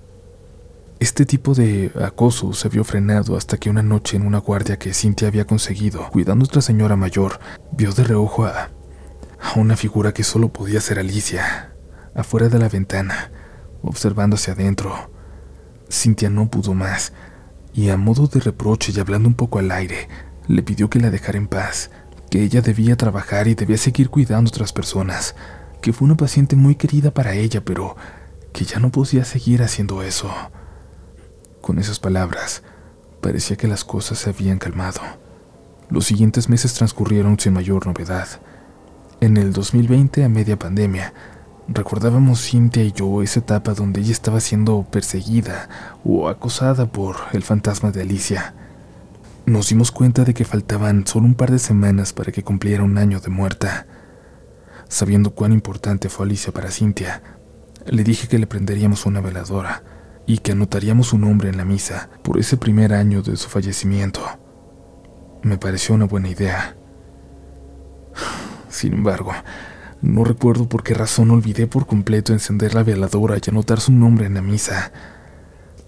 Este 1.01 1.25
tipo 1.25 1.55
de 1.55 1.91
acoso 1.99 2.53
se 2.53 2.69
vio 2.69 2.83
frenado 2.83 3.35
hasta 3.35 3.57
que 3.57 3.71
una 3.71 3.81
noche 3.81 4.17
en 4.17 4.23
una 4.23 4.37
guardia 4.37 4.77
que 4.77 4.93
Cintia 4.93 5.29
había 5.29 5.47
conseguido, 5.47 6.07
cuidando 6.11 6.43
a 6.43 6.47
otra 6.47 6.61
señora 6.61 6.95
mayor, 6.95 7.39
vio 7.71 7.91
de 7.91 8.03
reojo 8.03 8.45
a, 8.45 8.69
a 9.39 9.59
una 9.59 9.75
figura 9.75 10.13
que 10.13 10.23
solo 10.23 10.53
podía 10.53 10.79
ser 10.79 10.99
Alicia, 10.99 11.73
afuera 12.13 12.49
de 12.49 12.59
la 12.59 12.69
ventana, 12.69 13.31
observando 13.81 14.35
hacia 14.35 14.53
adentro. 14.53 15.11
Cintia 15.89 16.29
no 16.29 16.51
pudo 16.51 16.75
más, 16.75 17.13
y 17.73 17.89
a 17.89 17.97
modo 17.97 18.27
de 18.27 18.39
reproche 18.39 18.93
y 18.95 18.99
hablando 18.99 19.27
un 19.27 19.33
poco 19.33 19.57
al 19.57 19.71
aire, 19.71 20.07
le 20.47 20.61
pidió 20.61 20.87
que 20.91 20.99
la 20.99 21.09
dejara 21.09 21.39
en 21.39 21.47
paz, 21.47 21.89
que 22.29 22.43
ella 22.43 22.61
debía 22.61 22.95
trabajar 22.95 23.47
y 23.47 23.55
debía 23.55 23.79
seguir 23.79 24.11
cuidando 24.11 24.49
a 24.49 24.53
otras 24.53 24.71
personas, 24.71 25.33
que 25.81 25.93
fue 25.93 26.05
una 26.05 26.15
paciente 26.15 26.55
muy 26.55 26.75
querida 26.75 27.09
para 27.09 27.33
ella, 27.33 27.65
pero 27.65 27.95
que 28.53 28.65
ya 28.65 28.77
no 28.77 28.91
podía 28.91 29.25
seguir 29.25 29.63
haciendo 29.63 30.03
eso. 30.03 30.31
Con 31.61 31.77
esas 31.77 31.99
palabras, 31.99 32.63
parecía 33.21 33.55
que 33.55 33.67
las 33.67 33.85
cosas 33.85 34.17
se 34.17 34.31
habían 34.31 34.57
calmado. 34.57 34.99
Los 35.89 36.05
siguientes 36.05 36.49
meses 36.49 36.73
transcurrieron 36.73 37.39
sin 37.39 37.53
mayor 37.53 37.85
novedad. 37.85 38.27
En 39.19 39.37
el 39.37 39.53
2020, 39.53 40.23
a 40.23 40.29
media 40.29 40.57
pandemia, 40.57 41.13
Recordábamos 41.67 42.41
Cintia 42.41 42.83
y 42.83 42.91
yo 42.91 43.21
esa 43.21 43.39
etapa 43.39 43.73
donde 43.73 44.01
ella 44.01 44.11
estaba 44.11 44.41
siendo 44.41 44.83
perseguida 44.91 45.69
o 46.03 46.27
acosada 46.27 46.91
por 46.91 47.15
el 47.31 47.43
fantasma 47.43 47.91
de 47.91 48.01
Alicia. 48.01 48.55
Nos 49.45 49.69
dimos 49.69 49.91
cuenta 49.91 50.25
de 50.25 50.33
que 50.33 50.43
faltaban 50.43 51.07
solo 51.07 51.27
un 51.27 51.35
par 51.35 51.49
de 51.49 51.59
semanas 51.59 52.11
para 52.11 52.31
que 52.31 52.43
cumpliera 52.43 52.83
un 52.83 52.97
año 52.97 53.21
de 53.21 53.29
muerta. 53.29 53.85
Sabiendo 54.89 55.31
cuán 55.31 55.53
importante 55.53 56.09
fue 56.09 56.25
Alicia 56.25 56.51
para 56.51 56.71
Cintia, 56.71 57.21
le 57.85 58.03
dije 58.03 58.27
que 58.27 58.39
le 58.39 58.47
prenderíamos 58.47 59.05
una 59.05 59.21
veladora 59.21 59.83
y 60.25 60.39
que 60.39 60.51
anotaríamos 60.51 61.07
su 61.07 61.17
nombre 61.17 61.49
en 61.49 61.57
la 61.57 61.65
misa 61.65 62.09
por 62.23 62.39
ese 62.39 62.57
primer 62.57 62.93
año 62.93 63.21
de 63.21 63.35
su 63.37 63.49
fallecimiento. 63.49 64.21
Me 65.43 65.57
pareció 65.57 65.95
una 65.95 66.05
buena 66.05 66.29
idea. 66.29 66.75
Sin 68.69 68.93
embargo, 68.93 69.33
no 70.01 70.23
recuerdo 70.23 70.67
por 70.67 70.83
qué 70.83 70.93
razón 70.93 71.31
olvidé 71.31 71.67
por 71.67 71.85
completo 71.85 72.33
encender 72.33 72.73
la 72.73 72.83
veladora 72.83 73.37
y 73.37 73.49
anotar 73.49 73.79
su 73.79 73.91
nombre 73.91 74.25
en 74.25 74.35
la 74.35 74.41
misa. 74.41 74.91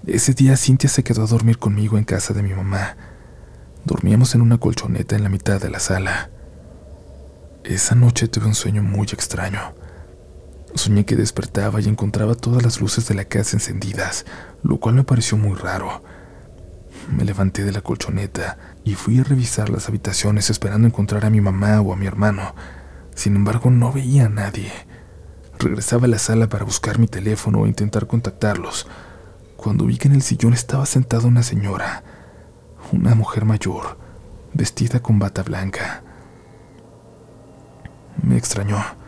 Ese 0.05 0.33
día 0.33 0.57
Cintia 0.57 0.89
se 0.89 1.03
quedó 1.03 1.23
a 1.23 1.27
dormir 1.27 1.57
conmigo 1.57 1.97
en 1.97 2.03
casa 2.03 2.33
de 2.33 2.43
mi 2.43 2.53
mamá. 2.53 2.97
Dormíamos 3.85 4.35
en 4.35 4.41
una 4.41 4.57
colchoneta 4.57 5.15
en 5.15 5.23
la 5.23 5.29
mitad 5.29 5.61
de 5.61 5.69
la 5.69 5.79
sala. 5.79 6.29
Esa 7.63 7.95
noche 7.95 8.27
tuve 8.27 8.47
un 8.47 8.55
sueño 8.55 8.83
muy 8.83 9.07
extraño. 9.07 9.73
Soñé 10.75 11.05
que 11.05 11.15
despertaba 11.15 11.79
y 11.81 11.87
encontraba 11.87 12.35
todas 12.35 12.63
las 12.63 12.81
luces 12.81 13.07
de 13.07 13.13
la 13.15 13.25
casa 13.25 13.55
encendidas, 13.55 14.25
lo 14.63 14.77
cual 14.77 14.95
me 14.95 15.03
pareció 15.03 15.37
muy 15.37 15.55
raro. 15.55 16.03
Me 17.11 17.25
levanté 17.25 17.63
de 17.63 17.71
la 17.71 17.81
colchoneta 17.81 18.57
y 18.83 18.95
fui 18.95 19.19
a 19.19 19.23
revisar 19.23 19.69
las 19.69 19.87
habitaciones 19.87 20.49
esperando 20.49 20.87
encontrar 20.87 21.25
a 21.25 21.29
mi 21.29 21.41
mamá 21.41 21.79
o 21.81 21.93
a 21.93 21.95
mi 21.95 22.07
hermano, 22.07 22.55
sin 23.15 23.35
embargo, 23.35 23.69
no 23.69 23.91
veía 23.91 24.25
a 24.25 24.29
nadie. 24.29 24.71
Regresaba 25.59 26.05
a 26.05 26.09
la 26.09 26.17
sala 26.17 26.49
para 26.49 26.65
buscar 26.65 26.97
mi 26.97 27.07
teléfono 27.07 27.65
e 27.65 27.69
intentar 27.69 28.07
contactarlos, 28.07 28.87
cuando 29.55 29.85
vi 29.85 29.97
que 29.97 30.07
en 30.07 30.15
el 30.15 30.23
sillón 30.23 30.53
estaba 30.53 30.85
sentada 30.85 31.27
una 31.27 31.43
señora, 31.43 32.03
una 32.91 33.15
mujer 33.15 33.45
mayor, 33.45 33.97
vestida 34.53 35.01
con 35.01 35.19
bata 35.19 35.43
blanca. 35.43 36.03
Me 38.21 38.37
extrañó. 38.37 39.02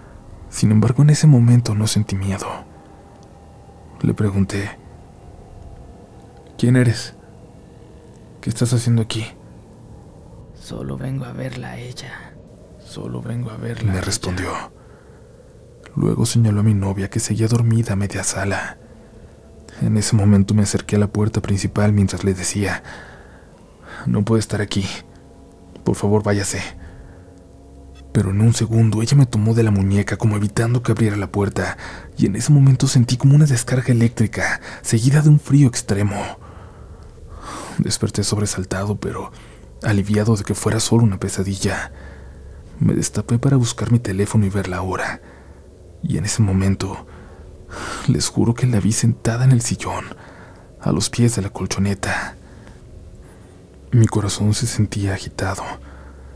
Sin 0.55 0.71
embargo, 0.71 1.03
en 1.03 1.09
ese 1.09 1.27
momento 1.27 1.75
no 1.75 1.85
sentí 1.85 2.15
miedo. 2.15 2.47
Le 4.01 4.13
pregunté, 4.13 4.69
¿quién 6.57 6.77
eres? 6.77 7.13
¿Qué 8.39 8.51
estás 8.51 8.71
haciendo 8.71 9.01
aquí? 9.01 9.25
Solo 10.53 10.97
vengo 10.97 11.25
a 11.25 11.33
verla 11.33 11.71
a 11.71 11.77
ella. 11.77 12.31
Solo 12.79 13.21
vengo 13.21 13.51
a 13.51 13.57
verla. 13.57 13.91
Me 13.91 13.99
respondió. 13.99 14.49
Luego 15.93 16.25
señaló 16.25 16.61
a 16.61 16.63
mi 16.63 16.73
novia 16.73 17.09
que 17.09 17.19
seguía 17.19 17.49
dormida 17.49 17.91
a 17.91 17.97
media 17.97 18.23
sala. 18.23 18.77
En 19.81 19.97
ese 19.97 20.15
momento 20.15 20.53
me 20.53 20.63
acerqué 20.63 20.95
a 20.95 20.99
la 20.99 21.07
puerta 21.07 21.41
principal 21.41 21.91
mientras 21.91 22.23
le 22.23 22.33
decía, 22.33 22.81
no 24.05 24.23
puede 24.23 24.39
estar 24.39 24.61
aquí. 24.61 24.85
Por 25.83 25.95
favor, 25.97 26.23
váyase. 26.23 26.61
Pero 28.15 28.29
en 28.31 28.39
un 28.39 28.53
segundo 28.53 29.01
ella 29.01 29.17
me 29.17 29.25
tomó 29.25 29.53
de 29.53 29.63
la 29.63 29.71
muñeca 29.71 30.15
como 30.15 30.37
evitando 30.37 30.81
que 30.81 30.93
abriera 30.93 31.17
la 31.17 31.33
puerta, 31.33 31.77
y 32.17 32.27
en 32.27 32.37
ese 32.37 32.53
momento 32.53 32.87
sentí 32.87 33.17
como 33.17 33.35
una 33.35 33.45
descarga 33.45 33.91
eléctrica, 33.91 34.61
seguida 34.83 35.21
de 35.21 35.27
un 35.27 35.37
frío 35.37 35.67
extremo. 35.67 36.15
Desperté 37.77 38.23
sobresaltado, 38.23 38.95
pero 38.95 39.33
aliviado 39.83 40.37
de 40.37 40.45
que 40.45 40.55
fuera 40.55 40.79
solo 40.79 41.03
una 41.03 41.19
pesadilla. 41.19 41.91
Me 42.79 42.93
destapé 42.93 43.37
para 43.37 43.57
buscar 43.57 43.91
mi 43.91 43.99
teléfono 43.99 44.45
y 44.45 44.49
ver 44.49 44.69
la 44.69 44.81
hora. 44.81 45.19
Y 46.01 46.17
en 46.17 46.23
ese 46.23 46.41
momento 46.41 47.05
Les 48.07 48.29
juro 48.29 48.53
que 48.53 48.65
la 48.65 48.79
vi 48.79 48.93
sentada 48.93 49.43
en 49.43 49.51
el 49.51 49.61
sillón, 49.61 50.05
a 50.79 50.93
los 50.93 51.09
pies 51.09 51.35
de 51.35 51.41
la 51.41 51.49
colchoneta. 51.49 52.37
Mi 53.91 54.07
corazón 54.07 54.53
se 54.53 54.67
sentía 54.67 55.15
agitado. 55.15 55.63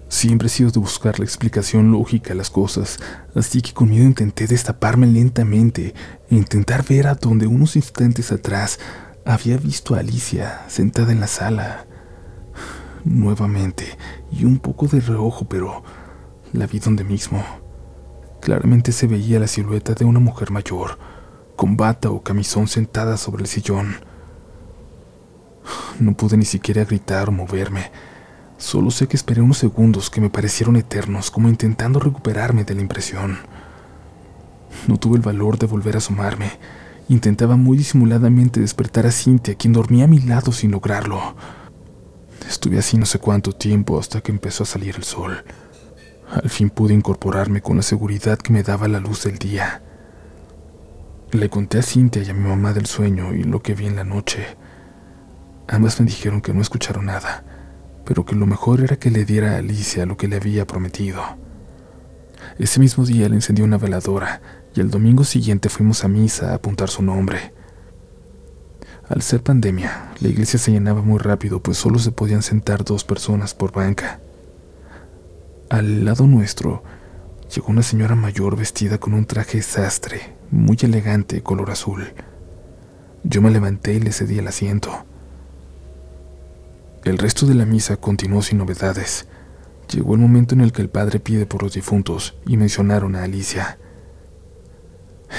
Siempre 0.09 0.47
he 0.47 0.49
sido 0.49 0.71
de 0.71 0.79
buscar 0.79 1.19
la 1.19 1.25
explicación 1.25 1.91
lógica 1.91 2.33
a 2.33 2.35
las 2.35 2.49
cosas, 2.49 2.99
así 3.35 3.61
que 3.61 3.73
con 3.73 3.89
miedo 3.89 4.05
intenté 4.05 4.47
destaparme 4.47 5.05
lentamente 5.05 5.93
e 6.29 6.35
intentar 6.35 6.83
ver 6.83 7.07
a 7.07 7.13
donde 7.13 7.45
unos 7.45 7.75
instantes 7.75 8.31
atrás 8.31 8.79
había 9.23 9.57
visto 9.57 9.93
a 9.93 9.99
Alicia 9.99 10.63
sentada 10.67 11.11
en 11.11 11.19
la 11.19 11.27
sala. 11.27 11.85
Nuevamente, 13.05 13.85
y 14.31 14.45
un 14.45 14.57
poco 14.57 14.87
de 14.87 14.99
reojo, 14.99 15.47
pero 15.47 15.83
la 16.53 16.65
vi 16.65 16.79
donde 16.79 17.03
mismo. 17.03 17.43
Claramente 18.41 18.91
se 18.91 19.05
veía 19.05 19.39
la 19.39 19.47
silueta 19.47 19.93
de 19.93 20.05
una 20.05 20.19
mujer 20.19 20.49
mayor, 20.49 20.97
con 21.55 21.77
bata 21.77 22.09
o 22.09 22.23
camisón 22.23 22.67
sentada 22.67 23.15
sobre 23.15 23.43
el 23.43 23.47
sillón. 23.47 23.97
No 25.99 26.17
pude 26.17 26.35
ni 26.35 26.45
siquiera 26.45 26.83
gritar 26.83 27.29
o 27.29 27.31
moverme. 27.31 27.91
Solo 28.59 28.91
sé 28.91 29.07
que 29.07 29.15
esperé 29.15 29.41
unos 29.41 29.57
segundos 29.57 30.09
que 30.09 30.19
me 30.19 30.29
parecieron 30.29 30.75
eternos, 30.75 31.31
como 31.31 31.47
intentando 31.47 31.97
recuperarme 31.97 32.65
de 32.65 32.75
la 32.75 32.81
impresión. 32.81 33.39
No 34.85 34.97
tuve 34.97 35.15
el 35.15 35.21
valor 35.21 35.57
de 35.57 35.65
volver 35.65 35.95
a 35.95 35.99
asomarme. 35.99 36.51
Intentaba 37.07 37.55
muy 37.55 37.77
disimuladamente 37.77 38.59
despertar 38.59 39.07
a 39.07 39.11
Cintia, 39.11 39.55
quien 39.55 39.71
dormía 39.71 40.03
a 40.03 40.07
mi 40.07 40.19
lado 40.19 40.51
sin 40.51 40.71
lograrlo. 40.71 41.35
Estuve 42.49 42.77
así 42.77 42.97
no 42.97 43.05
sé 43.05 43.17
cuánto 43.19 43.53
tiempo 43.53 43.97
hasta 43.97 44.19
que 44.19 44.33
empezó 44.33 44.63
a 44.63 44.67
salir 44.67 44.97
el 44.97 45.03
sol. 45.05 45.43
Al 46.29 46.49
fin 46.49 46.69
pude 46.69 46.93
incorporarme 46.93 47.61
con 47.61 47.77
la 47.77 47.81
seguridad 47.81 48.37
que 48.37 48.51
me 48.51 48.61
daba 48.61 48.89
la 48.89 48.99
luz 48.99 49.23
del 49.23 49.39
día. 49.39 49.81
Le 51.31 51.49
conté 51.49 51.79
a 51.79 51.81
Cintia 51.81 52.23
y 52.23 52.29
a 52.29 52.33
mi 52.33 52.45
mamá 52.45 52.73
del 52.73 52.87
sueño 52.87 53.33
y 53.33 53.43
lo 53.43 53.61
que 53.61 53.73
vi 53.73 53.85
en 53.85 53.95
la 53.95 54.03
noche. 54.03 54.45
Ambas 55.69 55.99
me 56.01 56.07
dijeron 56.07 56.41
que 56.41 56.53
no 56.53 56.61
escucharon 56.61 57.05
nada, 57.05 57.45
pero 58.09 58.25
que 58.25 58.33
lo 58.33 58.47
mejor 58.47 58.81
era 58.81 58.95
que 58.95 59.11
le 59.11 59.23
diera 59.23 59.51
a 59.51 59.57
Alicia 59.57 60.07
lo 60.07 60.17
que 60.17 60.27
le 60.27 60.37
había 60.37 60.65
prometido. 60.65 61.21
Ese 62.57 62.79
mismo 62.79 63.05
día 63.05 63.29
le 63.29 63.35
encendió 63.35 63.63
una 63.63 63.77
veladora 63.77 64.41
y 64.73 64.79
el 64.79 64.89
domingo 64.89 65.23
siguiente 65.23 65.69
fuimos 65.69 66.03
a 66.03 66.07
misa 66.07 66.49
a 66.49 66.55
apuntar 66.55 66.89
su 66.89 67.03
nombre. 67.03 67.53
Al 69.07 69.21
ser 69.21 69.43
pandemia, 69.43 70.11
la 70.21 70.27
iglesia 70.27 70.57
se 70.57 70.71
llenaba 70.71 71.03
muy 71.03 71.19
rápido, 71.19 71.61
pues 71.61 71.77
solo 71.77 71.99
se 71.99 72.11
podían 72.11 72.41
sentar 72.41 72.83
dos 72.83 73.03
personas 73.03 73.53
por 73.53 73.71
banca. 73.71 74.19
Al 75.69 76.03
lado 76.03 76.25
nuestro 76.25 76.81
llegó 77.53 77.67
una 77.67 77.83
señora 77.83 78.15
mayor 78.15 78.55
vestida 78.55 78.97
con 78.97 79.13
un 79.13 79.25
traje 79.25 79.61
sastre, 79.61 80.35
muy 80.49 80.79
elegante, 80.81 81.43
color 81.43 81.69
azul. 81.69 82.11
Yo 83.23 83.43
me 83.43 83.51
levanté 83.51 83.93
y 83.93 83.99
le 83.99 84.11
cedí 84.11 84.39
el 84.39 84.47
asiento. 84.47 85.05
El 87.09 87.17
resto 87.17 87.47
de 87.47 87.55
la 87.55 87.65
misa 87.65 87.97
continuó 87.97 88.43
sin 88.43 88.59
novedades. 88.59 89.25
Llegó 89.91 90.13
el 90.13 90.21
momento 90.21 90.53
en 90.53 90.61
el 90.61 90.71
que 90.71 90.83
el 90.83 90.89
padre 90.89 91.19
pide 91.19 91.47
por 91.47 91.63
los 91.63 91.73
difuntos 91.73 92.37
y 92.45 92.55
mencionaron 92.55 93.15
a 93.15 93.23
Alicia. 93.23 93.79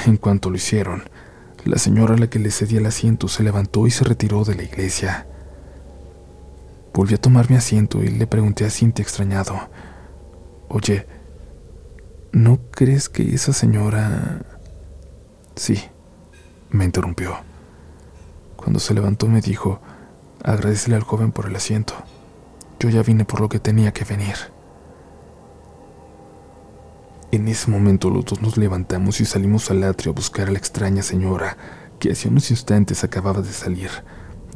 En 0.04 0.16
cuanto 0.16 0.50
lo 0.50 0.56
hicieron, 0.56 1.04
la 1.64 1.78
señora 1.78 2.14
a 2.14 2.18
la 2.18 2.28
que 2.28 2.40
le 2.40 2.50
cedí 2.50 2.76
el 2.76 2.86
asiento 2.86 3.28
se 3.28 3.44
levantó 3.44 3.86
y 3.86 3.92
se 3.92 4.02
retiró 4.02 4.42
de 4.42 4.56
la 4.56 4.64
iglesia. 4.64 5.28
Volví 6.92 7.14
a 7.14 7.20
tomar 7.20 7.48
mi 7.48 7.54
asiento 7.54 8.02
y 8.02 8.08
le 8.08 8.26
pregunté 8.26 8.64
a 8.64 8.70
Cintia 8.70 9.04
extrañado, 9.04 9.70
Oye, 10.68 11.06
¿no 12.32 12.58
crees 12.72 13.08
que 13.08 13.32
esa 13.32 13.52
señora... 13.52 14.44
Sí, 15.54 15.80
me 16.70 16.84
interrumpió. 16.84 17.36
Cuando 18.56 18.80
se 18.80 18.92
levantó 18.92 19.28
me 19.28 19.40
dijo, 19.40 19.80
Agradecele 20.42 20.96
al 20.96 21.02
joven 21.02 21.32
por 21.32 21.46
el 21.46 21.56
asiento. 21.56 21.94
Yo 22.78 22.88
ya 22.88 23.02
vine 23.02 23.24
por 23.24 23.40
lo 23.40 23.48
que 23.48 23.58
tenía 23.58 23.92
que 23.92 24.04
venir. 24.04 24.36
En 27.32 27.46
ese 27.46 27.70
momento 27.70 28.10
los 28.10 28.24
dos 28.24 28.40
nos 28.42 28.56
levantamos 28.56 29.20
y 29.20 29.24
salimos 29.24 29.70
al 29.70 29.84
atrio 29.84 30.12
a 30.12 30.14
buscar 30.14 30.48
a 30.48 30.52
la 30.52 30.58
extraña 30.58 31.02
señora 31.02 31.56
que 31.98 32.10
hacía 32.10 32.30
unos 32.30 32.50
instantes 32.50 33.04
acababa 33.04 33.42
de 33.42 33.52
salir, 33.52 33.90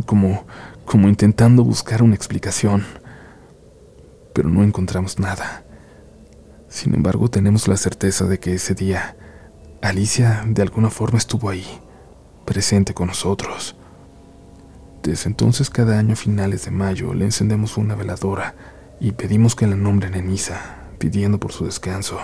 como, 0.07 0.47
como 0.87 1.09
intentando 1.09 1.63
buscar 1.63 2.03
una 2.03 2.15
explicación. 2.15 2.85
Pero 4.33 4.49
no 4.49 4.65
encontramos 4.65 5.19
nada. 5.19 5.65
Sin 6.69 6.95
embargo, 6.95 7.29
tenemos 7.29 7.69
la 7.69 7.77
certeza 7.77 8.25
de 8.25 8.41
que 8.41 8.55
ese 8.55 8.75
día 8.75 9.17
Alicia 9.83 10.43
de 10.47 10.63
alguna 10.63 10.89
forma 10.89 11.19
estuvo 11.19 11.51
ahí, 11.51 11.67
presente 12.47 12.95
con 12.95 13.09
nosotros. 13.09 13.77
Desde 15.05 15.29
entonces 15.29 15.69
cada 15.69 15.99
año 15.99 16.15
a 16.15 16.17
finales 16.17 16.65
de 16.65 16.71
mayo 16.71 17.13
le 17.13 17.27
encendemos 17.27 17.77
una 17.77 17.95
veladora 17.95 18.55
y 19.01 19.13
pedimos 19.13 19.55
que 19.55 19.67
la 19.67 19.77
nombren 19.77 20.15
en 20.15 20.27
misa, 20.27 20.89
pidiendo 20.99 21.39
por 21.39 21.53
su 21.53 21.67
descanso. 21.67 22.19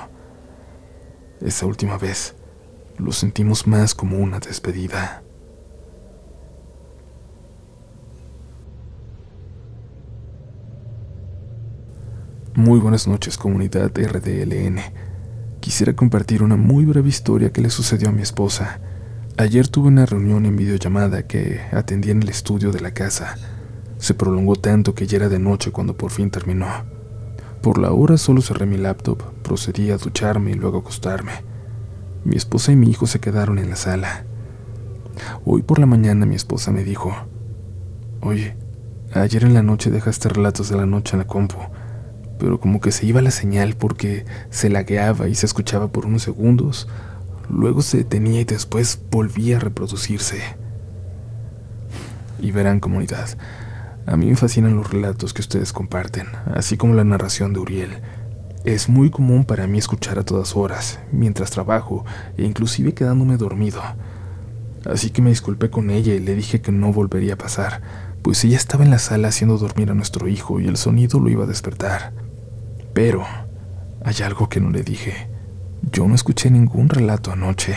Esa 1.42 1.66
última 1.66 1.98
vez 1.98 2.34
lo 2.96 3.12
sentimos 3.12 3.66
más 3.66 3.94
como 3.94 4.16
una 4.16 4.40
despedida. 4.40 5.22
Muy 12.54 12.80
buenas 12.80 13.06
noches 13.06 13.36
comunidad 13.36 13.90
RDLN. 13.94 14.80
Quisiera 15.60 15.94
compartir 15.94 16.42
una 16.42 16.56
muy 16.56 16.86
breve 16.86 17.10
historia 17.10 17.52
que 17.52 17.60
le 17.60 17.68
sucedió 17.68 18.08
a 18.08 18.12
mi 18.12 18.22
esposa 18.22 18.80
Ayer 19.40 19.68
tuve 19.68 19.88
una 19.88 20.04
reunión 20.04 20.44
en 20.44 20.54
videollamada 20.54 21.26
que 21.26 21.62
atendí 21.72 22.10
en 22.10 22.22
el 22.22 22.28
estudio 22.28 22.72
de 22.72 22.80
la 22.80 22.90
casa. 22.90 23.38
Se 23.96 24.12
prolongó 24.12 24.56
tanto 24.56 24.94
que 24.94 25.06
ya 25.06 25.16
era 25.16 25.30
de 25.30 25.38
noche 25.38 25.70
cuando 25.70 25.96
por 25.96 26.10
fin 26.10 26.30
terminó. 26.30 26.66
Por 27.62 27.78
la 27.78 27.90
hora 27.90 28.18
solo 28.18 28.42
cerré 28.42 28.66
mi 28.66 28.76
laptop, 28.76 29.22
procedí 29.42 29.92
a 29.92 29.96
ducharme 29.96 30.50
y 30.50 30.54
luego 30.56 30.80
acostarme. 30.80 31.32
Mi 32.22 32.36
esposa 32.36 32.72
y 32.72 32.76
mi 32.76 32.90
hijo 32.90 33.06
se 33.06 33.18
quedaron 33.18 33.58
en 33.58 33.70
la 33.70 33.76
sala. 33.76 34.26
Hoy 35.46 35.62
por 35.62 35.78
la 35.78 35.86
mañana 35.86 36.26
mi 36.26 36.34
esposa 36.34 36.70
me 36.70 36.84
dijo, 36.84 37.10
Oye, 38.20 38.58
ayer 39.14 39.44
en 39.44 39.54
la 39.54 39.62
noche 39.62 39.90
dejaste 39.90 40.28
relatos 40.28 40.68
de 40.68 40.76
la 40.76 40.84
noche 40.84 41.14
en 41.14 41.20
la 41.20 41.26
compu, 41.26 41.56
pero 42.38 42.60
como 42.60 42.78
que 42.82 42.92
se 42.92 43.06
iba 43.06 43.22
la 43.22 43.30
señal 43.30 43.74
porque 43.74 44.26
se 44.50 44.68
lagueaba 44.68 45.28
y 45.28 45.34
se 45.34 45.46
escuchaba 45.46 45.88
por 45.88 46.04
unos 46.04 46.24
segundos, 46.24 46.88
Luego 47.50 47.82
se 47.82 47.98
detenía 47.98 48.40
y 48.40 48.44
después 48.44 49.00
volvía 49.10 49.56
a 49.56 49.60
reproducirse. 49.60 50.40
Y 52.38 52.52
verán 52.52 52.80
comunidad, 52.80 53.28
a 54.06 54.16
mí 54.16 54.26
me 54.26 54.36
fascinan 54.36 54.76
los 54.76 54.90
relatos 54.90 55.34
que 55.34 55.42
ustedes 55.42 55.72
comparten, 55.72 56.26
así 56.54 56.76
como 56.76 56.94
la 56.94 57.04
narración 57.04 57.52
de 57.52 57.60
Uriel. 57.60 57.90
Es 58.64 58.88
muy 58.88 59.10
común 59.10 59.44
para 59.44 59.66
mí 59.66 59.78
escuchar 59.78 60.18
a 60.18 60.24
todas 60.24 60.56
horas, 60.56 61.00
mientras 61.12 61.50
trabajo 61.50 62.04
e 62.36 62.44
inclusive 62.44 62.94
quedándome 62.94 63.36
dormido. 63.36 63.82
Así 64.86 65.10
que 65.10 65.20
me 65.20 65.30
disculpé 65.30 65.70
con 65.70 65.90
ella 65.90 66.14
y 66.14 66.20
le 66.20 66.34
dije 66.34 66.60
que 66.60 66.72
no 66.72 66.92
volvería 66.92 67.34
a 67.34 67.38
pasar, 67.38 67.82
pues 68.22 68.44
ella 68.44 68.56
estaba 68.56 68.84
en 68.84 68.90
la 68.90 68.98
sala 68.98 69.28
haciendo 69.28 69.58
dormir 69.58 69.90
a 69.90 69.94
nuestro 69.94 70.28
hijo 70.28 70.60
y 70.60 70.68
el 70.68 70.76
sonido 70.76 71.20
lo 71.20 71.28
iba 71.28 71.44
a 71.44 71.48
despertar. 71.48 72.12
Pero 72.94 73.24
hay 74.04 74.22
algo 74.24 74.48
que 74.48 74.60
no 74.60 74.70
le 74.70 74.82
dije. 74.82 75.28
Yo 75.82 76.06
no 76.06 76.14
escuché 76.14 76.50
ningún 76.50 76.88
relato 76.88 77.32
anoche. 77.32 77.74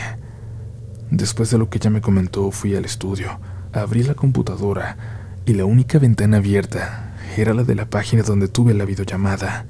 Después 1.10 1.50
de 1.52 1.58
lo 1.58 1.70
que 1.70 1.78
ella 1.78 1.90
me 1.90 2.02
comentó, 2.02 2.52
fui 2.52 2.76
al 2.76 2.86
estudio, 2.86 3.40
abrí 3.72 4.04
la 4.04 4.14
computadora 4.14 4.98
y 5.46 5.54
la 5.54 5.66
única 5.66 6.00
ventana 6.00 6.38
abierta 6.38 7.16
era 7.38 7.54
la 7.54 7.64
de 7.64 7.76
la 7.76 7.90
página 7.90 8.22
donde 8.24 8.50
tuve 8.50 8.74
la 8.74 8.86
videollamada. 8.86 9.66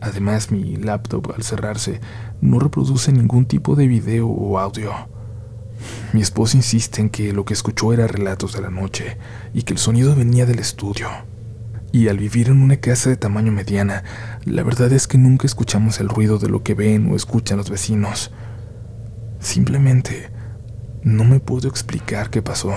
Además, 0.00 0.50
mi 0.50 0.76
laptop, 0.76 1.32
al 1.34 1.44
cerrarse, 1.44 2.00
no 2.40 2.58
reproduce 2.58 3.12
ningún 3.12 3.46
tipo 3.46 3.76
de 3.76 3.86
video 3.86 4.28
o 4.28 4.58
audio. 4.58 4.92
Mi 6.12 6.20
esposa 6.20 6.56
insiste 6.56 7.00
en 7.00 7.10
que 7.10 7.32
lo 7.32 7.44
que 7.44 7.54
escuchó 7.54 7.92
era 7.92 8.06
relatos 8.08 8.52
de 8.52 8.60
la 8.60 8.70
noche 8.70 9.18
y 9.54 9.62
que 9.62 9.72
el 9.72 9.78
sonido 9.78 10.14
venía 10.16 10.46
del 10.46 10.58
estudio. 10.58 11.08
Y 11.92 12.08
al 12.08 12.16
vivir 12.16 12.48
en 12.48 12.62
una 12.62 12.78
casa 12.78 13.10
de 13.10 13.18
tamaño 13.18 13.52
mediana, 13.52 14.02
la 14.46 14.62
verdad 14.62 14.90
es 14.92 15.06
que 15.06 15.18
nunca 15.18 15.46
escuchamos 15.46 16.00
el 16.00 16.08
ruido 16.08 16.38
de 16.38 16.48
lo 16.48 16.62
que 16.62 16.72
ven 16.72 17.12
o 17.12 17.16
escuchan 17.16 17.58
los 17.58 17.68
vecinos. 17.68 18.30
Simplemente 19.40 20.30
no 21.02 21.24
me 21.24 21.38
puedo 21.38 21.68
explicar 21.68 22.30
qué 22.30 22.40
pasó. 22.40 22.72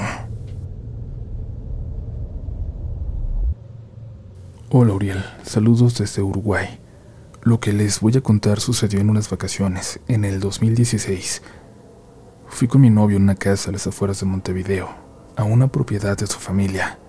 Hola 4.69 4.93
Uriel, 4.93 5.23
saludos 5.43 5.97
desde 5.97 6.21
Uruguay. 6.21 6.81
Lo 7.41 7.61
que 7.61 7.71
les 7.71 8.01
voy 8.01 8.17
a 8.17 8.21
contar 8.21 8.59
sucedió 8.59 8.99
en 8.99 9.09
unas 9.09 9.29
vacaciones, 9.29 10.01
en 10.09 10.25
el 10.25 10.41
2016. 10.41 11.41
Fui 12.47 12.67
con 12.67 12.81
mi 12.81 12.89
novio 12.89 13.15
en 13.15 13.23
una 13.23 13.35
casa 13.35 13.69
a 13.69 13.73
las 13.73 13.87
afueras 13.87 14.19
de 14.19 14.25
Montevideo, 14.25 14.89
a 15.37 15.45
una 15.45 15.71
propiedad 15.71 16.17
de 16.17 16.27
su 16.27 16.39
familia. 16.39 16.99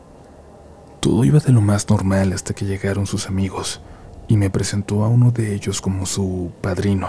Todo 1.07 1.23
iba 1.25 1.38
de 1.38 1.53
lo 1.53 1.61
más 1.61 1.88
normal 1.88 2.33
hasta 2.33 2.53
que 2.53 2.64
llegaron 2.64 3.07
sus 3.07 3.29
amigos 3.29 3.81
y 4.27 4.37
me 4.37 4.51
presentó 4.51 5.05
a 5.05 5.09
uno 5.09 5.31
de 5.31 5.55
ellos 5.55 5.81
como 5.81 6.05
su 6.05 6.51
padrino. 6.61 7.09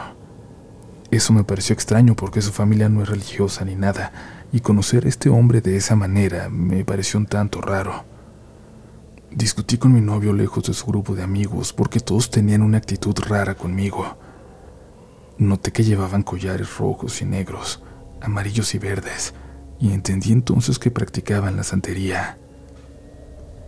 Eso 1.10 1.34
me 1.34 1.44
pareció 1.44 1.74
extraño 1.74 2.16
porque 2.16 2.44
su 2.44 2.52
familia 2.52 2.90
no 2.90 3.02
es 3.02 3.10
religiosa 3.10 3.66
ni 3.66 3.74
nada, 3.74 4.12
y 4.52 4.60
conocer 4.60 5.08
a 5.08 5.10
este 5.10 5.30
hombre 5.30 5.62
de 5.62 5.78
esa 5.78 5.96
manera 5.96 6.48
me 6.48 6.86
pareció 6.86 7.20
un 7.20 7.26
tanto 7.26 7.60
raro. 7.60 8.06
Discutí 9.32 9.80
con 9.80 9.92
mi 9.92 10.02
novio 10.02 10.32
lejos 10.32 10.66
de 10.66 10.76
su 10.76 10.86
grupo 10.86 11.16
de 11.16 11.24
amigos 11.24 11.74
porque 11.74 12.00
todos 12.00 12.30
tenían 12.30 12.62
una 12.62 12.78
actitud 12.78 13.16
rara 13.28 13.56
conmigo. 13.56 14.16
Noté 15.40 15.72
que 15.72 15.84
llevaban 15.84 16.22
collares 16.22 16.78
rojos 16.78 17.20
y 17.24 17.26
negros, 17.26 17.82
amarillos 18.22 18.76
y 18.76 18.78
verdes, 18.78 19.34
y 19.80 19.92
entendí 19.92 20.34
entonces 20.34 20.78
que 20.78 20.92
practicaban 20.92 21.58
la 21.58 21.64
santería. 21.64 22.38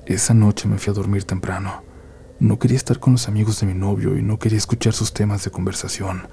Esa 0.09 0.33
noche 0.33 0.67
me 0.67 0.79
fui 0.79 0.89
a 0.89 0.95
dormir 0.95 1.23
temprano. 1.23 1.83
No 2.39 2.57
quería 2.57 2.77
estar 2.77 2.99
con 2.99 3.13
los 3.13 3.27
amigos 3.27 3.59
de 3.59 3.67
mi 3.67 3.75
novio 3.75 4.17
y 4.17 4.23
no 4.23 4.39
quería 4.39 4.57
escuchar 4.57 4.91
sus 4.93 5.13
temas 5.13 5.43
de 5.43 5.51
conversación. 5.51 6.27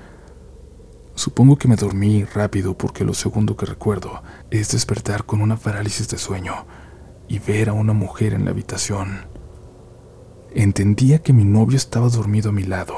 Supongo 1.15 1.59
que 1.59 1.69
me 1.69 1.77
dormí 1.77 2.25
rápido 2.25 2.79
porque 2.79 3.05
lo 3.05 3.13
segundo 3.13 3.55
que 3.55 3.67
recuerdo 3.67 4.23
es 4.51 4.73
despertar 4.73 5.27
con 5.27 5.43
una 5.43 5.59
parálisis 5.59 6.09
de 6.09 6.17
sueño 6.17 6.65
y 7.29 7.39
ver 7.39 7.69
a 7.69 7.75
una 7.75 7.93
mujer 7.93 8.33
en 8.33 8.47
la 8.47 8.53
habitación. 8.53 9.27
Entendía 10.55 11.19
que 11.19 11.35
mi 11.35 11.45
novio 11.45 11.77
estaba 11.77 12.09
dormido 12.09 12.49
a 12.49 12.55
mi 12.55 12.63
lado 12.63 12.97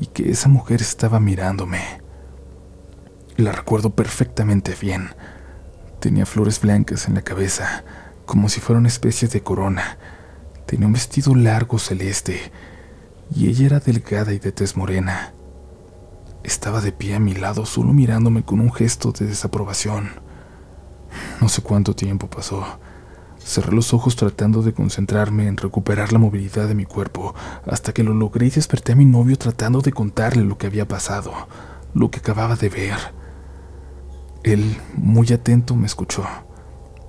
y 0.00 0.06
que 0.06 0.30
esa 0.30 0.48
mujer 0.48 0.80
estaba 0.80 1.20
mirándome. 1.20 1.82
La 3.36 3.52
recuerdo 3.52 3.90
perfectamente 3.90 4.74
bien. 4.80 5.10
Tenía 6.00 6.24
flores 6.24 6.58
blancas 6.58 7.06
en 7.06 7.16
la 7.16 7.22
cabeza, 7.22 7.84
como 8.30 8.48
si 8.48 8.60
fuera 8.60 8.78
una 8.78 8.86
especie 8.86 9.26
de 9.26 9.42
corona. 9.42 9.98
Tenía 10.64 10.86
un 10.86 10.92
vestido 10.92 11.34
largo 11.34 11.80
celeste 11.80 12.52
y 13.34 13.48
ella 13.48 13.66
era 13.66 13.80
delgada 13.80 14.32
y 14.32 14.38
de 14.38 14.52
tez 14.52 14.76
morena. 14.76 15.34
Estaba 16.44 16.80
de 16.80 16.92
pie 16.92 17.16
a 17.16 17.18
mi 17.18 17.34
lado, 17.34 17.66
solo 17.66 17.92
mirándome 17.92 18.44
con 18.44 18.60
un 18.60 18.72
gesto 18.72 19.10
de 19.10 19.26
desaprobación. 19.26 20.10
No 21.40 21.48
sé 21.48 21.60
cuánto 21.62 21.96
tiempo 21.96 22.30
pasó. 22.30 22.64
Cerré 23.44 23.72
los 23.72 23.92
ojos 23.92 24.14
tratando 24.14 24.62
de 24.62 24.74
concentrarme 24.74 25.48
en 25.48 25.56
recuperar 25.56 26.12
la 26.12 26.20
movilidad 26.20 26.68
de 26.68 26.76
mi 26.76 26.84
cuerpo, 26.84 27.34
hasta 27.66 27.92
que 27.92 28.04
lo 28.04 28.14
logré 28.14 28.46
y 28.46 28.50
desperté 28.50 28.92
a 28.92 28.96
mi 28.96 29.06
novio 29.06 29.36
tratando 29.38 29.80
de 29.80 29.90
contarle 29.90 30.44
lo 30.44 30.56
que 30.56 30.68
había 30.68 30.86
pasado, 30.86 31.32
lo 31.94 32.12
que 32.12 32.20
acababa 32.20 32.54
de 32.54 32.68
ver. 32.68 32.96
Él, 34.44 34.76
muy 34.94 35.32
atento, 35.32 35.74
me 35.74 35.86
escuchó. 35.86 36.24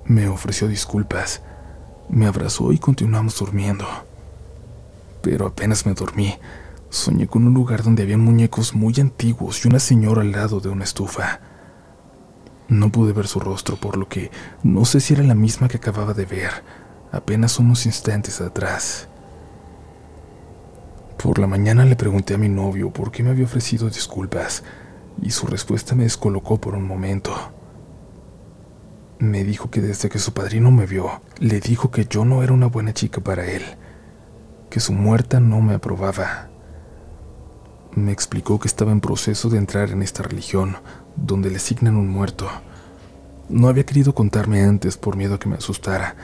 Me 0.04 0.28
ofreció 0.28 0.66
disculpas, 0.68 1.42
me 2.08 2.26
abrazó 2.26 2.72
y 2.72 2.78
continuamos 2.78 3.38
durmiendo. 3.38 3.86
Pero 5.22 5.46
apenas 5.46 5.86
me 5.86 5.94
dormí, 5.94 6.34
soñé 6.90 7.28
con 7.28 7.46
un 7.46 7.54
lugar 7.54 7.82
donde 7.82 8.02
había 8.02 8.18
muñecos 8.18 8.74
muy 8.74 8.94
antiguos 8.98 9.64
y 9.64 9.68
una 9.68 9.78
señora 9.78 10.22
al 10.22 10.32
lado 10.32 10.60
de 10.60 10.68
una 10.68 10.84
estufa. 10.84 11.40
No 12.68 12.90
pude 12.90 13.12
ver 13.12 13.28
su 13.28 13.38
rostro, 13.38 13.76
por 13.76 13.96
lo 13.96 14.08
que 14.08 14.30
no 14.62 14.84
sé 14.84 15.00
si 15.00 15.14
era 15.14 15.22
la 15.22 15.34
misma 15.34 15.68
que 15.68 15.76
acababa 15.76 16.14
de 16.14 16.26
ver, 16.26 16.50
apenas 17.12 17.58
unos 17.58 17.86
instantes 17.86 18.40
atrás. 18.40 19.08
Por 21.22 21.38
la 21.38 21.46
mañana 21.46 21.84
le 21.84 21.94
pregunté 21.94 22.34
a 22.34 22.38
mi 22.38 22.48
novio 22.48 22.90
por 22.90 23.12
qué 23.12 23.22
me 23.22 23.30
había 23.30 23.44
ofrecido 23.44 23.88
disculpas, 23.88 24.64
y 25.20 25.30
su 25.30 25.46
respuesta 25.46 25.94
me 25.94 26.04
descolocó 26.04 26.60
por 26.60 26.74
un 26.74 26.84
momento. 26.84 27.32
Me 29.22 29.44
dijo 29.44 29.70
que 29.70 29.80
desde 29.80 30.08
que 30.08 30.18
su 30.18 30.32
padrino 30.32 30.72
me 30.72 30.84
vio, 30.84 31.22
le 31.38 31.60
dijo 31.60 31.92
que 31.92 32.06
yo 32.06 32.24
no 32.24 32.42
era 32.42 32.52
una 32.52 32.66
buena 32.66 32.92
chica 32.92 33.20
para 33.20 33.46
él, 33.46 33.62
que 34.68 34.80
su 34.80 34.92
muerta 34.92 35.38
no 35.38 35.60
me 35.60 35.74
aprobaba. 35.74 36.48
Me 37.94 38.10
explicó 38.10 38.58
que 38.58 38.66
estaba 38.66 38.90
en 38.90 39.00
proceso 39.00 39.48
de 39.48 39.58
entrar 39.58 39.90
en 39.90 40.02
esta 40.02 40.24
religión, 40.24 40.78
donde 41.14 41.50
le 41.50 41.58
asignan 41.58 41.94
un 41.94 42.08
muerto. 42.08 42.50
No 43.48 43.68
había 43.68 43.86
querido 43.86 44.12
contarme 44.12 44.64
antes 44.64 44.96
por 44.96 45.14
miedo 45.14 45.36
a 45.36 45.38
que 45.38 45.48
me 45.48 45.54
asustara, 45.54 46.16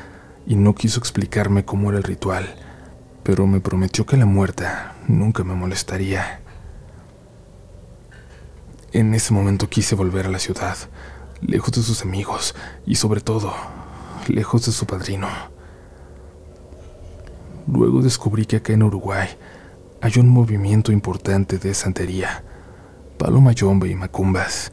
y 0.44 0.56
no 0.56 0.74
quiso 0.74 0.98
explicarme 0.98 1.64
cómo 1.64 1.90
era 1.90 1.98
el 1.98 2.04
ritual, 2.04 2.52
pero 3.22 3.46
me 3.46 3.60
prometió 3.60 4.06
que 4.06 4.16
la 4.16 4.26
muerta 4.26 4.96
nunca 5.06 5.44
me 5.44 5.54
molestaría. 5.54 6.40
En 8.90 9.14
ese 9.14 9.32
momento 9.32 9.68
quise 9.68 9.94
volver 9.94 10.26
a 10.26 10.30
la 10.30 10.40
ciudad, 10.40 10.76
lejos 11.40 11.72
de 11.72 11.82
sus 11.82 12.02
amigos 12.02 12.54
y 12.86 12.96
sobre 12.96 13.20
todo, 13.20 13.52
lejos 14.28 14.66
de 14.66 14.72
su 14.72 14.86
padrino. 14.86 15.28
Luego 17.66 18.02
descubrí 18.02 18.46
que 18.46 18.56
acá 18.56 18.72
en 18.72 18.82
Uruguay 18.82 19.28
hay 20.00 20.12
un 20.18 20.28
movimiento 20.28 20.92
importante 20.92 21.58
de 21.58 21.74
santería, 21.74 22.44
palo 23.18 23.40
mayombe 23.40 23.88
y 23.88 23.94
macumbas. 23.94 24.72